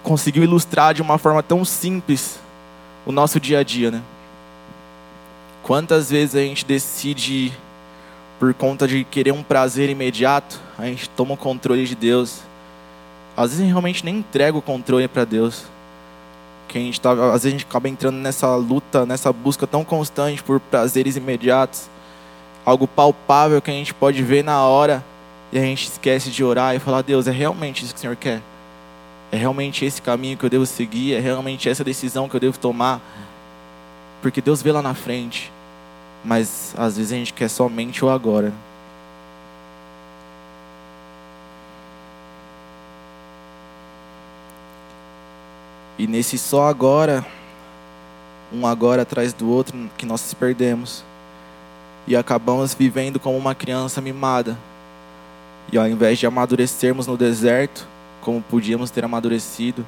conseguiu 0.00 0.44
ilustrar 0.44 0.94
de 0.94 1.02
uma 1.02 1.18
forma 1.18 1.42
tão 1.42 1.64
simples 1.64 2.38
o 3.04 3.10
nosso 3.10 3.40
dia 3.40 3.58
a 3.58 3.62
dia, 3.64 3.90
né? 3.90 4.00
Quantas 5.64 6.08
vezes 6.08 6.36
a 6.36 6.40
gente 6.40 6.64
decide, 6.64 7.52
por 8.38 8.54
conta 8.54 8.86
de 8.86 9.02
querer 9.02 9.32
um 9.32 9.42
prazer 9.42 9.90
imediato, 9.90 10.60
a 10.78 10.84
gente 10.84 11.10
toma 11.10 11.34
o 11.34 11.36
controle 11.36 11.84
de 11.84 11.96
Deus 11.96 12.42
às 13.36 13.50
vezes 13.50 13.60
a 13.60 13.62
gente 13.62 13.72
realmente 13.72 14.04
nem 14.04 14.18
entrega 14.18 14.56
o 14.56 14.62
controle 14.62 15.08
para 15.08 15.24
Deus. 15.24 15.64
Que 16.68 16.78
a 16.78 16.80
gente 16.80 17.00
tá, 17.00 17.12
às 17.12 17.42
vezes 17.42 17.46
a 17.46 17.50
gente 17.50 17.66
acaba 17.68 17.88
entrando 17.88 18.16
nessa 18.16 18.54
luta, 18.56 19.04
nessa 19.04 19.32
busca 19.32 19.66
tão 19.66 19.84
constante 19.84 20.42
por 20.42 20.58
prazeres 20.58 21.16
imediatos, 21.16 21.88
algo 22.64 22.86
palpável 22.86 23.60
que 23.60 23.70
a 23.70 23.74
gente 23.74 23.92
pode 23.92 24.22
ver 24.22 24.42
na 24.42 24.62
hora, 24.62 25.04
e 25.52 25.58
a 25.58 25.62
gente 25.62 25.84
esquece 25.84 26.30
de 26.30 26.42
orar 26.42 26.74
e 26.74 26.78
falar: 26.78 27.02
Deus, 27.02 27.26
é 27.26 27.30
realmente 27.30 27.84
isso 27.84 27.92
que 27.92 27.98
o 27.98 28.00
Senhor 28.00 28.16
quer? 28.16 28.40
É 29.30 29.36
realmente 29.36 29.84
esse 29.84 30.00
caminho 30.00 30.36
que 30.36 30.44
eu 30.44 30.50
devo 30.50 30.66
seguir? 30.66 31.14
É 31.14 31.20
realmente 31.20 31.68
essa 31.68 31.82
decisão 31.82 32.28
que 32.28 32.36
eu 32.36 32.40
devo 32.40 32.58
tomar? 32.58 33.00
Porque 34.20 34.40
Deus 34.40 34.62
vê 34.62 34.72
lá 34.72 34.82
na 34.82 34.94
frente. 34.94 35.50
Mas 36.24 36.74
às 36.76 36.96
vezes 36.96 37.12
a 37.12 37.16
gente 37.16 37.32
quer 37.32 37.48
somente 37.48 38.04
o 38.04 38.10
agora. 38.10 38.52
E 46.02 46.06
nesse 46.08 46.36
só 46.36 46.68
agora, 46.68 47.24
um 48.52 48.66
agora 48.66 49.02
atrás 49.02 49.32
do 49.32 49.48
outro, 49.48 49.88
que 49.96 50.04
nós 50.04 50.20
se 50.20 50.34
perdemos. 50.34 51.04
E 52.08 52.16
acabamos 52.16 52.74
vivendo 52.74 53.20
como 53.20 53.38
uma 53.38 53.54
criança 53.54 54.00
mimada. 54.00 54.58
E 55.72 55.78
ao 55.78 55.86
invés 55.86 56.18
de 56.18 56.26
amadurecermos 56.26 57.06
no 57.06 57.16
deserto, 57.16 57.86
como 58.20 58.42
podíamos 58.42 58.90
ter 58.90 59.04
amadurecido, 59.04 59.86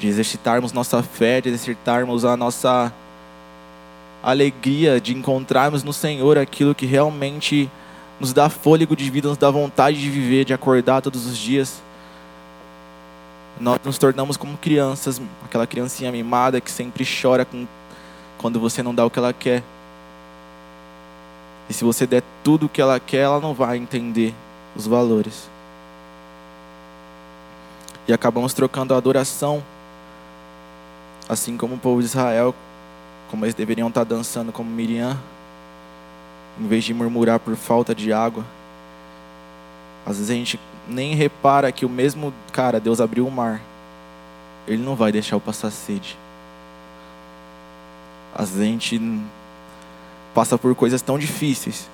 de 0.00 0.08
exercitarmos 0.08 0.72
nossa 0.72 1.00
fé, 1.00 1.40
de 1.40 1.48
exercitarmos 1.48 2.24
a 2.24 2.36
nossa 2.36 2.92
alegria, 4.20 5.00
de 5.00 5.14
encontrarmos 5.14 5.84
no 5.84 5.92
Senhor 5.92 6.36
aquilo 6.38 6.74
que 6.74 6.86
realmente 6.86 7.70
nos 8.18 8.32
dá 8.32 8.48
fôlego 8.48 8.96
de 8.96 9.08
vida, 9.10 9.28
nos 9.28 9.38
dá 9.38 9.48
vontade 9.48 10.00
de 10.00 10.10
viver, 10.10 10.44
de 10.44 10.52
acordar 10.52 11.02
todos 11.02 11.24
os 11.24 11.38
dias 11.38 11.83
nós 13.60 13.78
nos 13.84 13.98
tornamos 13.98 14.36
como 14.36 14.56
crianças, 14.56 15.20
aquela 15.44 15.66
criancinha 15.66 16.10
mimada 16.10 16.60
que 16.60 16.70
sempre 16.70 17.04
chora 17.04 17.44
com, 17.44 17.66
quando 18.38 18.58
você 18.58 18.82
não 18.82 18.94
dá 18.94 19.04
o 19.04 19.10
que 19.10 19.18
ela 19.18 19.32
quer. 19.32 19.62
E 21.68 21.72
se 21.72 21.84
você 21.84 22.06
der 22.06 22.22
tudo 22.42 22.66
o 22.66 22.68
que 22.68 22.80
ela 22.80 22.98
quer, 22.98 23.22
ela 23.22 23.40
não 23.40 23.54
vai 23.54 23.76
entender 23.76 24.34
os 24.74 24.86
valores. 24.86 25.48
E 28.06 28.12
acabamos 28.12 28.52
trocando 28.52 28.92
a 28.92 28.98
adoração, 28.98 29.62
assim 31.28 31.56
como 31.56 31.76
o 31.76 31.78
povo 31.78 32.00
de 32.00 32.06
Israel, 32.06 32.54
como 33.30 33.44
eles 33.44 33.54
deveriam 33.54 33.88
estar 33.88 34.04
dançando 34.04 34.52
como 34.52 34.68
Miriam, 34.68 35.18
em 36.60 36.66
vez 36.66 36.84
de 36.84 36.92
murmurar 36.92 37.38
por 37.38 37.56
falta 37.56 37.94
de 37.94 38.12
água. 38.12 38.44
Às 40.04 40.18
vezes 40.18 40.30
a 40.30 40.34
gente 40.34 40.60
nem 40.88 41.14
repara 41.14 41.72
que 41.72 41.84
o 41.84 41.88
mesmo 41.88 42.32
cara, 42.52 42.80
Deus 42.80 43.00
abriu 43.00 43.26
o 43.26 43.30
mar. 43.30 43.60
Ele 44.66 44.82
não 44.82 44.94
vai 44.94 45.12
deixar 45.12 45.36
eu 45.36 45.40
passar 45.40 45.70
sede. 45.70 46.16
A 48.34 48.44
gente 48.44 49.00
passa 50.34 50.58
por 50.58 50.74
coisas 50.74 51.00
tão 51.02 51.18
difíceis. 51.18 51.88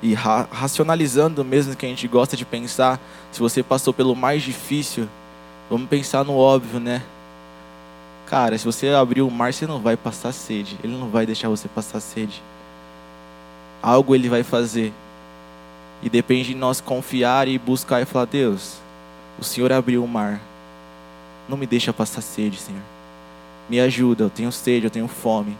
E 0.00 0.14
ra 0.14 0.46
racionalizando 0.50 1.44
mesmo 1.44 1.74
que 1.74 1.84
a 1.84 1.88
gente 1.88 2.06
gosta 2.06 2.36
de 2.36 2.44
pensar, 2.44 3.00
se 3.32 3.40
você 3.40 3.62
passou 3.62 3.92
pelo 3.92 4.14
mais 4.14 4.42
difícil, 4.42 5.08
vamos 5.68 5.88
pensar 5.88 6.24
no 6.24 6.36
óbvio, 6.36 6.78
né? 6.78 7.02
Cara, 8.26 8.56
se 8.56 8.64
você 8.64 8.88
abrir 8.88 9.22
o 9.22 9.30
mar, 9.30 9.52
você 9.52 9.66
não 9.66 9.80
vai 9.80 9.96
passar 9.96 10.32
sede. 10.32 10.78
Ele 10.84 10.96
não 10.96 11.08
vai 11.08 11.24
deixar 11.24 11.48
você 11.48 11.66
passar 11.66 11.98
sede. 11.98 12.42
Algo 13.82 14.14
ele 14.14 14.28
vai 14.28 14.42
fazer 14.42 14.92
e 16.02 16.08
depende 16.08 16.50
de 16.50 16.54
nós 16.54 16.80
confiar 16.80 17.48
e 17.48 17.58
buscar 17.58 18.00
e 18.00 18.04
falar: 18.04 18.26
Deus, 18.26 18.78
o 19.38 19.44
Senhor 19.44 19.72
abriu 19.72 20.04
o 20.04 20.08
mar. 20.08 20.40
Não 21.48 21.56
me 21.56 21.66
deixa 21.66 21.92
passar 21.92 22.20
sede, 22.20 22.58
Senhor. 22.58 22.82
Me 23.68 23.80
ajuda, 23.80 24.24
eu 24.24 24.30
tenho 24.30 24.52
sede, 24.52 24.86
eu 24.86 24.90
tenho 24.90 25.08
fome. 25.08 25.56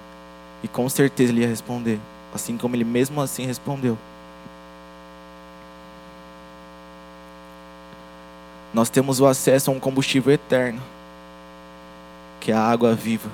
E 0.63 0.69
com 0.69 0.89
certeza 0.89 1.33
Ele 1.33 1.43
ia 1.43 1.49
responder, 1.49 1.99
assim 2.35 2.57
como 2.57 2.77
Ele 2.77 2.85
mesmo 2.85 3.21
assim 3.21 3.47
respondeu. 3.47 3.97
Nós 8.73 8.91
temos 8.91 9.19
o 9.19 9.27
acesso 9.27 9.71
a 9.71 9.75
um 9.75 9.81
combustível 9.81 10.33
eterno, 10.33 10.81
que 12.39 12.53
é 12.53 12.55
a 12.55 12.61
água 12.61 12.95
viva. 12.95 13.31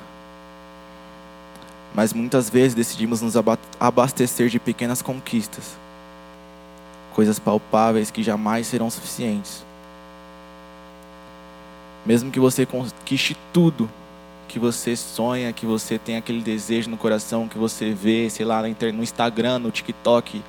Mas 1.92 2.12
muitas 2.12 2.48
vezes 2.48 2.74
decidimos 2.74 3.20
nos 3.20 3.34
abastecer 3.78 4.48
de 4.48 4.58
pequenas 4.58 5.02
conquistas 5.02 5.83
coisas 7.14 7.38
palpáveis 7.38 8.10
que 8.10 8.22
jamais 8.22 8.66
serão 8.66 8.90
suficientes. 8.90 9.64
Mesmo 12.04 12.30
que 12.30 12.40
você 12.40 12.66
conquiste 12.66 13.36
tudo 13.52 13.88
que 14.46 14.58
você 14.58 14.94
sonha, 14.94 15.52
que 15.52 15.64
você 15.64 15.98
tem 15.98 16.16
aquele 16.16 16.42
desejo 16.42 16.90
no 16.90 16.96
coração, 16.96 17.48
que 17.48 17.56
você 17.56 17.92
vê, 17.92 18.28
sei 18.28 18.44
lá, 18.44 18.62
no 18.62 19.02
Instagram, 19.02 19.58
no 19.58 19.70
TikTok, 19.70 20.42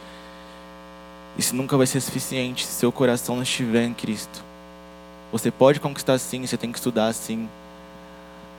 isso 1.37 1.55
nunca 1.55 1.77
vai 1.77 1.87
ser 1.87 2.01
suficiente 2.01 2.65
se 2.65 2.73
seu 2.73 2.91
coração 2.91 3.35
não 3.35 3.43
estiver 3.43 3.83
em 3.85 3.93
Cristo. 3.93 4.43
Você 5.31 5.49
pode 5.49 5.79
conquistar 5.79 6.17
sim, 6.17 6.45
você 6.45 6.57
tem 6.57 6.71
que 6.71 6.77
estudar 6.77 7.13
sim. 7.13 7.49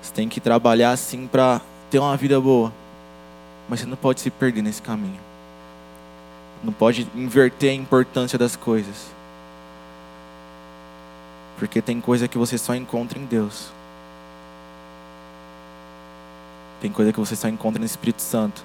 Você 0.03 0.13
tem 0.13 0.29
que 0.29 0.41
trabalhar 0.41 0.97
sim 0.97 1.27
para 1.27 1.61
ter 1.91 1.99
uma 1.99 2.17
vida 2.17 2.41
boa. 2.41 2.73
Mas 3.69 3.81
você 3.81 3.87
não 3.87 3.97
pode 3.97 4.21
se 4.21 4.31
perder 4.31 4.63
nesse 4.63 4.83
caminho. 4.83 5.26
Não 6.63 6.73
pode 6.73 7.07
inverter 7.15 7.71
a 7.71 7.75
importância 7.75 8.39
das 8.39 8.57
coisas. 8.57 9.11
Porque 11.59 11.81
tem 11.81 12.01
coisa 12.01 12.29
que 12.29 12.39
você 12.39 12.59
só 12.59 12.75
encontra 12.75 13.19
em 13.19 13.25
Deus. 13.25 13.69
Tem 16.81 16.91
coisa 16.91 17.13
que 17.13 17.19
você 17.19 17.35
só 17.35 17.49
encontra 17.49 17.79
no 17.79 17.87
Espírito 17.87 18.21
Santo. 18.21 18.63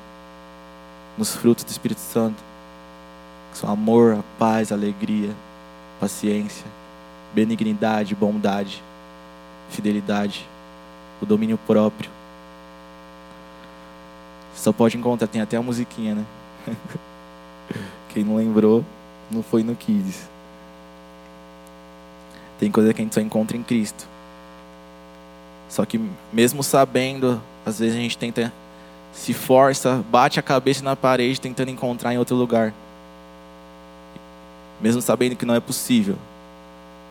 Nos 1.18 1.36
frutos 1.36 1.64
do 1.64 1.70
Espírito 1.70 2.02
Santo. 2.02 2.42
Que 3.52 3.58
são 3.58 3.70
amor, 3.70 4.24
paz, 4.38 4.72
alegria, 4.72 5.34
paciência, 6.00 6.66
benignidade, 7.34 8.16
bondade, 8.16 8.82
fidelidade, 9.70 10.48
o 11.22 11.26
domínio 11.26 11.58
próprio. 11.68 12.10
Só 14.56 14.72
pode 14.72 14.98
encontrar, 14.98 15.28
tem 15.28 15.42
até 15.42 15.58
a 15.58 15.62
musiquinha, 15.62 16.16
né? 16.16 16.26
Quem 18.10 18.24
não 18.24 18.36
lembrou, 18.36 18.84
não 19.30 19.42
foi 19.42 19.64
no 19.64 19.76
Kids. 19.76 20.30
Tem 22.60 22.70
coisa 22.70 22.94
que 22.94 23.02
a 23.02 23.04
gente 23.04 23.16
só 23.16 23.22
encontra 23.22 23.58
em 23.58 23.64
Cristo. 23.64 24.08
Só 25.70 25.86
que 25.86 26.00
mesmo 26.32 26.62
sabendo, 26.62 27.42
às 27.66 27.80
vezes 27.80 27.96
a 27.98 28.00
gente 28.00 28.18
tenta 28.18 28.52
se 29.14 29.34
força, 29.34 30.04
bate 30.10 30.40
a 30.40 30.44
cabeça 30.44 30.84
na 30.84 30.96
parede 30.96 31.40
tentando 31.40 31.72
encontrar 31.72 32.14
em 32.14 32.18
outro 32.18 32.36
lugar. 32.36 32.74
Mesmo 34.82 35.02
sabendo 35.02 35.36
que 35.36 35.46
não 35.46 35.56
é 35.56 35.60
possível. 35.60 36.16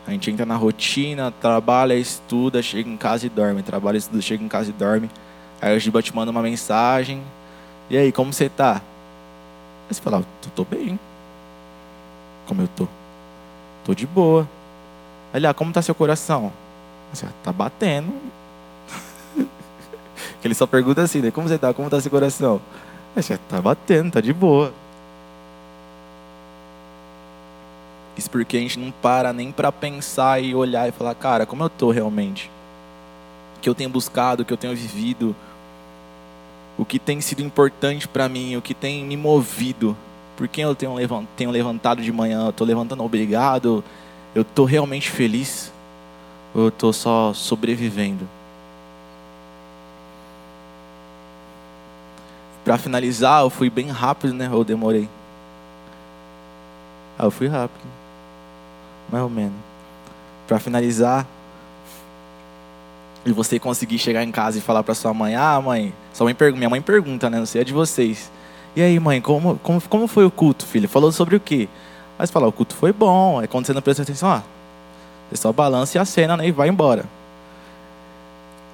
A 0.05 0.11
gente 0.11 0.31
entra 0.31 0.45
na 0.45 0.55
rotina, 0.55 1.31
trabalha, 1.31 1.93
estuda, 1.93 2.61
chega 2.61 2.89
em 2.89 2.97
casa 2.97 3.25
e 3.27 3.29
dorme. 3.29 3.61
Trabalha, 3.61 3.97
estuda, 3.97 4.21
chega 4.21 4.43
em 4.43 4.47
casa 4.47 4.69
e 4.69 4.73
dorme. 4.73 5.09
Aí 5.61 5.75
o 5.75 5.79
Giba 5.79 6.01
te 6.01 6.15
manda 6.15 6.31
uma 6.31 6.41
mensagem. 6.41 7.21
E 7.89 7.97
aí, 7.97 8.11
como 8.11 8.33
você 8.33 8.49
tá? 8.49 8.81
Aí 9.91 9.95
você 9.95 10.01
fala, 10.01 10.19
eu 10.19 10.51
tô 10.55 10.63
bem. 10.63 10.97
Como 12.47 12.61
eu 12.61 12.67
tô? 12.69 12.87
Tô 13.83 13.93
de 13.93 14.07
boa. 14.07 14.47
Olha, 15.33 15.49
ah, 15.49 15.53
como 15.53 15.73
tá 15.73 15.81
seu 15.81 15.93
coração? 15.93 16.49
Você 17.13 17.27
tá 17.43 17.51
batendo. 17.51 18.13
ele 20.41 20.53
só 20.55 20.65
pergunta 20.65 21.01
assim, 21.01 21.19
né? 21.19 21.29
Como 21.29 21.45
você 21.45 21.57
tá? 21.57 21.73
Como 21.73 21.89
tá 21.89 21.99
seu 21.99 22.09
coração? 22.09 22.61
Você 23.13 23.37
tá 23.49 23.61
batendo, 23.61 24.13
tá 24.13 24.21
de 24.21 24.31
boa. 24.31 24.71
Isso 28.15 28.29
porque 28.29 28.55
a 28.55 28.61
gente 28.61 28.79
não 28.79 28.91
para 28.91 29.33
nem 29.33 29.51
para 29.51 29.73
pensar 29.73 30.41
e 30.41 30.55
olhar 30.55 30.87
e 30.87 30.93
falar, 30.93 31.15
cara, 31.15 31.45
como 31.45 31.63
eu 31.63 31.69
tô 31.69 31.91
realmente? 31.91 32.49
O 33.57 33.59
que 33.59 33.67
eu 33.67 33.75
tenho 33.75 33.89
buscado, 33.89 34.43
o 34.43 34.45
que 34.45 34.53
eu 34.53 34.57
tenho 34.57 34.73
vivido, 34.73 35.35
o 36.81 36.85
que 36.85 36.97
tem 36.97 37.21
sido 37.21 37.43
importante 37.43 38.07
para 38.07 38.27
mim, 38.27 38.55
o 38.55 38.61
que 38.61 38.73
tem 38.73 39.05
me 39.05 39.15
movido. 39.15 39.95
Por 40.35 40.47
quem 40.47 40.63
eu 40.63 40.73
tenho 40.73 40.95
levantado 41.51 42.01
de 42.01 42.11
manhã? 42.11 42.45
Eu 42.45 42.49
estou 42.49 42.65
levantando 42.65 43.03
obrigado? 43.03 43.83
Eu 44.33 44.41
estou 44.41 44.65
realmente 44.65 45.07
feliz? 45.07 45.71
Ou 46.55 46.63
eu 46.63 46.67
estou 46.69 46.91
só 46.91 47.35
sobrevivendo? 47.35 48.27
Para 52.65 52.79
finalizar, 52.79 53.43
eu 53.43 53.51
fui 53.51 53.69
bem 53.69 53.89
rápido, 53.89 54.33
né? 54.33 54.49
Ou 54.51 54.63
demorei? 54.63 55.07
Ah, 57.15 57.25
eu 57.25 57.31
fui 57.31 57.45
rápido. 57.45 57.85
Mais 59.11 59.23
ou 59.23 59.29
menos. 59.29 59.53
Para 60.47 60.57
finalizar, 60.57 61.27
e 63.25 63.31
você 63.31 63.59
conseguir 63.59 63.99
chegar 63.99 64.23
em 64.23 64.31
casa 64.31 64.57
e 64.57 64.61
falar 64.61 64.83
para 64.83 64.95
sua 64.95 65.13
mãe: 65.13 65.35
Ah, 65.35 65.61
mãe, 65.61 65.93
sua 66.13 66.25
mãe 66.25 66.35
minha 66.55 66.69
mãe 66.69 66.81
pergunta, 66.81 67.29
né? 67.29 67.37
Não 67.37 67.45
sei, 67.45 67.61
é 67.61 67.63
de 67.63 67.73
vocês. 67.73 68.31
E 68.75 68.81
aí, 68.81 68.99
mãe, 68.99 69.21
como, 69.21 69.59
como, 69.59 69.81
como 69.81 70.07
foi 70.07 70.25
o 70.25 70.31
culto, 70.31 70.65
filha? 70.65 70.87
Falou 70.87 71.11
sobre 71.11 71.35
o 71.35 71.39
quê? 71.39 71.67
Aí 72.17 72.25
você 72.25 72.33
fala: 72.33 72.47
O 72.47 72.51
culto 72.51 72.75
foi 72.75 72.91
bom. 72.91 73.39
Aí 73.39 73.47
quando 73.47 73.65
você 73.65 73.73
não 73.73 73.81
presta 73.81 74.03
atenção, 74.03 74.29
ó, 74.29 74.41
você 75.29 75.37
só 75.37 75.51
balança 75.51 75.97
e 75.97 76.01
acena 76.01 76.37
né, 76.37 76.47
e 76.47 76.51
vai 76.51 76.69
embora. 76.69 77.05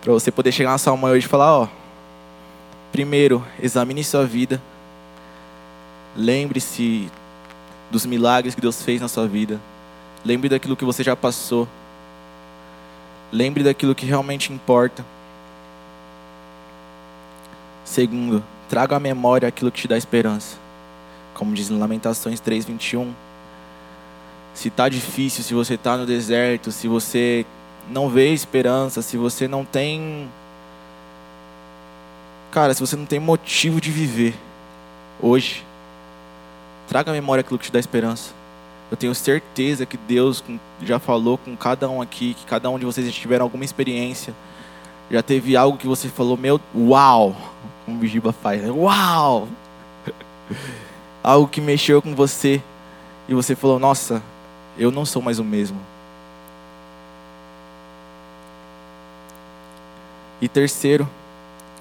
Para 0.02 0.14
você 0.14 0.32
poder 0.32 0.52
chegar 0.52 0.72
na 0.72 0.78
sua 0.78 0.96
mãe 0.96 1.12
hoje 1.12 1.26
e 1.26 1.30
falar: 1.30 1.60
Ó, 1.60 1.68
primeiro, 2.92 3.44
examine 3.62 4.04
sua 4.04 4.26
vida. 4.26 4.62
Lembre-se 6.16 7.12
dos 7.92 8.06
milagres 8.06 8.56
que 8.56 8.62
Deus 8.62 8.82
fez 8.82 9.02
na 9.02 9.08
sua 9.08 9.28
vida. 9.28 9.60
Lembre 10.26 10.50
daquilo 10.50 10.76
que 10.76 10.86
você 10.86 11.04
já 11.04 11.16
passou. 11.16 11.68
Lembre 13.32 13.64
daquilo 13.64 13.96
que 13.96 14.06
realmente 14.06 14.54
importa. 14.54 15.06
Segundo, 17.84 18.44
traga 18.70 18.96
à 18.96 19.00
memória 19.00 19.48
aquilo 19.48 19.72
que 19.72 19.82
te 19.82 19.88
dá 19.88 19.98
esperança. 19.98 20.58
Como 21.34 21.54
diz 21.54 21.70
em 21.70 21.78
Lamentações 21.78 22.40
3:21. 22.40 23.14
Se 24.54 24.70
está 24.70 24.90
difícil, 24.90 25.44
se 25.44 25.54
você 25.54 25.76
está 25.76 25.98
no 25.98 26.06
deserto, 26.06 26.72
se 26.72 26.88
você 26.88 27.46
não 27.90 28.10
vê 28.10 28.34
esperança, 28.34 29.02
se 29.02 29.18
você 29.18 29.48
não 29.48 29.64
tem 29.64 30.28
Cara, 32.52 32.74
se 32.74 32.80
você 32.80 32.96
não 32.96 33.06
tem 33.06 33.20
motivo 33.20 33.80
de 33.80 33.92
viver 33.92 34.34
hoje, 35.22 35.66
traga 36.88 37.12
à 37.12 37.14
memória 37.14 37.42
aquilo 37.42 37.60
que 37.60 37.66
te 37.66 37.72
dá 37.72 37.80
esperança. 37.80 38.37
Eu 38.90 38.96
tenho 38.96 39.14
certeza 39.14 39.86
que 39.86 39.98
Deus 39.98 40.44
já 40.82 40.98
falou 40.98 41.38
com 41.38 41.56
cada 41.58 41.90
um 41.90 42.02
aqui, 42.02 42.34
que 42.34 42.46
cada 42.46 42.70
um 42.70 42.80
de 42.80 42.86
vocês 42.86 43.06
já 43.06 43.12
tiveram 43.12 43.44
alguma 43.44 43.66
experiência, 43.66 44.34
já 45.12 45.22
teve 45.22 45.58
algo 45.58 45.78
que 45.78 45.88
você 45.88 46.08
falou, 46.08 46.38
meu, 46.38 46.60
uau, 46.76 47.36
como 47.86 48.02
o 48.02 48.08
Giba 48.08 48.32
faz, 48.32 48.62
né? 48.62 48.72
uau, 48.72 49.48
algo 51.22 51.48
que 51.48 51.60
mexeu 51.60 52.02
com 52.02 52.16
você 52.16 52.62
e 53.28 53.34
você 53.34 53.56
falou, 53.56 53.78
nossa, 53.78 54.24
eu 54.78 54.90
não 54.90 55.06
sou 55.06 55.22
mais 55.22 55.38
o 55.38 55.44
mesmo. 55.44 55.80
E 60.40 60.48
terceiro, 60.48 61.10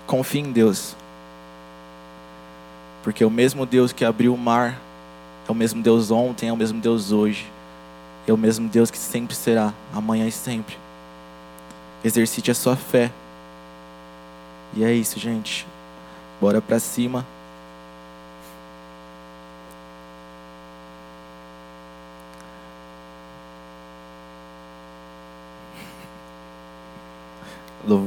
confie 0.07 0.41
em 0.41 0.51
Deus. 0.51 0.97
Porque 3.05 3.25
o 3.25 3.31
mesmo 3.31 3.67
Deus 3.67 3.93
que 3.93 4.05
abriu 4.05 4.35
o 4.35 4.39
mar 4.39 4.81
é 5.49 5.53
o 5.53 5.55
mesmo 5.55 5.83
Deus 5.83 6.11
ontem, 6.11 6.49
é 6.49 6.53
o 6.53 6.57
mesmo 6.57 6.81
Deus 6.81 7.13
hoje. 7.13 7.47
É 8.27 8.33
o 8.33 8.37
mesmo 8.37 8.69
Deus 8.69 8.91
que 8.91 8.99
sempre 8.99 9.37
será, 9.37 9.73
amanhã 9.95 10.27
e 10.27 10.33
sempre. 10.33 10.77
Exercite 12.05 12.51
a 12.51 12.55
sua 12.55 12.75
fé. 12.75 13.13
E 14.75 14.83
é 14.83 14.93
isso, 14.93 15.21
gente. 15.21 15.65
Bora 16.41 16.61
pra 16.61 16.81
cima. 16.81 17.25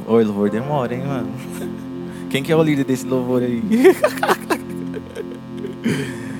Oi, 0.07 0.23
louvor 0.25 0.49
demora, 0.49 0.93
hein, 0.93 1.05
mano? 1.05 1.31
Quem 2.29 2.43
que 2.43 2.51
é 2.51 2.55
o 2.55 2.61
líder 2.61 2.83
desse 2.83 3.05
louvor 3.05 3.41
aí? 3.41 3.63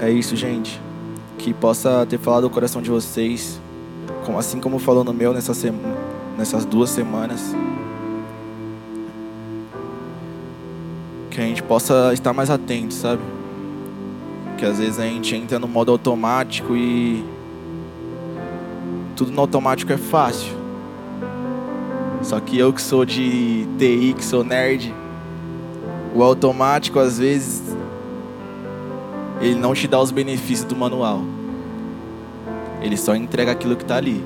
É 0.00 0.10
isso, 0.10 0.34
gente. 0.34 0.80
Que 1.36 1.52
possa 1.52 2.06
ter 2.08 2.18
falado 2.18 2.44
o 2.44 2.50
coração 2.50 2.80
de 2.80 2.88
vocês, 2.88 3.60
assim 4.38 4.58
como 4.58 4.78
falou 4.78 5.04
no 5.04 5.12
meu 5.12 5.34
nessa 5.34 5.52
nessas 6.38 6.64
duas 6.64 6.88
semanas. 6.88 7.54
Que 11.30 11.38
a 11.38 11.44
gente 11.44 11.62
possa 11.62 12.14
estar 12.14 12.32
mais 12.32 12.48
atento, 12.48 12.94
sabe? 12.94 13.20
Que 14.56 14.64
às 14.64 14.78
vezes 14.78 14.98
a 14.98 15.04
gente 15.04 15.36
entra 15.36 15.58
no 15.58 15.68
modo 15.68 15.92
automático 15.92 16.74
e 16.74 17.22
tudo 19.14 19.30
no 19.32 19.40
automático 19.42 19.92
é 19.92 19.98
fácil. 19.98 20.54
Só 22.22 22.40
que 22.40 22.58
eu 22.58 22.72
que 22.72 22.80
sou 22.80 23.04
de 23.04 23.66
TI, 23.78 24.14
que 24.16 24.24
sou 24.24 24.42
nerd, 24.42 24.94
o 26.14 26.22
automático 26.22 26.98
às 26.98 27.18
vezes 27.18 27.69
ele 29.40 29.54
não 29.54 29.74
te 29.74 29.88
dá 29.88 29.98
os 29.98 30.10
benefícios 30.10 30.68
do 30.68 30.76
manual. 30.76 31.22
Ele 32.82 32.96
só 32.96 33.14
entrega 33.14 33.52
aquilo 33.52 33.74
que 33.74 33.82
está 33.82 33.96
ali. 33.96 34.22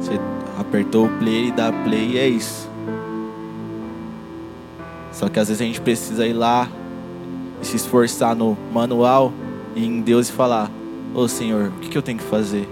Você 0.00 0.20
apertou 0.58 1.06
o 1.06 1.08
play, 1.18 1.34
ele 1.34 1.52
dá 1.52 1.72
play 1.72 2.10
e 2.12 2.18
é 2.18 2.28
isso. 2.28 2.68
Só 5.12 5.28
que 5.28 5.38
às 5.38 5.48
vezes 5.48 5.60
a 5.60 5.64
gente 5.64 5.80
precisa 5.80 6.26
ir 6.26 6.32
lá 6.32 6.68
e 7.62 7.66
se 7.66 7.76
esforçar 7.76 8.34
no 8.34 8.56
manual 8.72 9.32
e 9.74 9.84
em 9.84 10.00
Deus 10.00 10.28
e 10.28 10.32
falar: 10.32 10.70
Ô 11.14 11.20
oh, 11.20 11.28
Senhor, 11.28 11.68
o 11.68 11.80
que, 11.80 11.88
que 11.88 11.98
eu 11.98 12.02
tenho 12.02 12.18
que 12.18 12.24
fazer? 12.24 12.68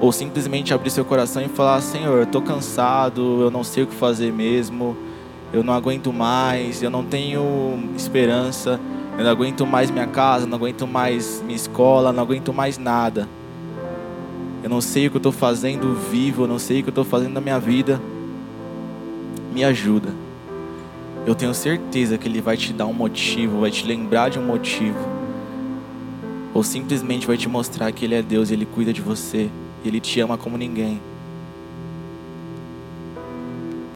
Ou 0.00 0.12
simplesmente 0.12 0.72
abrir 0.72 0.90
seu 0.90 1.04
coração 1.04 1.42
e 1.42 1.48
falar: 1.48 1.80
Senhor, 1.80 2.16
eu 2.16 2.22
estou 2.24 2.40
cansado, 2.40 3.42
eu 3.42 3.50
não 3.50 3.64
sei 3.64 3.82
o 3.82 3.86
que 3.86 3.94
fazer 3.94 4.32
mesmo, 4.32 4.96
eu 5.52 5.64
não 5.64 5.74
aguento 5.74 6.12
mais, 6.12 6.82
eu 6.82 6.90
não 6.90 7.04
tenho 7.04 7.90
esperança. 7.96 8.80
Eu 9.18 9.24
não 9.24 9.32
aguento 9.32 9.66
mais 9.66 9.90
minha 9.90 10.06
casa, 10.06 10.46
não 10.46 10.56
aguento 10.56 10.86
mais 10.86 11.42
minha 11.44 11.56
escola, 11.56 12.12
não 12.12 12.22
aguento 12.22 12.54
mais 12.54 12.78
nada. 12.78 13.28
Eu 14.62 14.70
não 14.70 14.80
sei 14.80 15.08
o 15.08 15.10
que 15.10 15.16
eu 15.16 15.18
estou 15.18 15.32
fazendo 15.32 15.92
vivo, 16.08 16.44
eu 16.44 16.46
não 16.46 16.56
sei 16.56 16.78
o 16.78 16.82
que 16.84 16.88
eu 16.88 16.92
estou 16.92 17.04
fazendo 17.04 17.32
na 17.32 17.40
minha 17.40 17.58
vida. 17.58 18.00
Me 19.52 19.64
ajuda. 19.64 20.14
Eu 21.26 21.34
tenho 21.34 21.52
certeza 21.52 22.16
que 22.16 22.28
Ele 22.28 22.40
vai 22.40 22.56
te 22.56 22.72
dar 22.72 22.86
um 22.86 22.92
motivo, 22.92 23.62
vai 23.62 23.72
te 23.72 23.84
lembrar 23.84 24.30
de 24.30 24.38
um 24.38 24.46
motivo. 24.46 24.98
Ou 26.54 26.62
simplesmente 26.62 27.26
vai 27.26 27.36
te 27.36 27.48
mostrar 27.48 27.90
que 27.90 28.04
Ele 28.04 28.14
é 28.14 28.22
Deus 28.22 28.50
e 28.50 28.54
Ele 28.54 28.66
cuida 28.66 28.92
de 28.92 29.02
você. 29.02 29.50
E 29.84 29.88
Ele 29.88 29.98
te 29.98 30.20
ama 30.20 30.38
como 30.38 30.56
ninguém. 30.56 31.00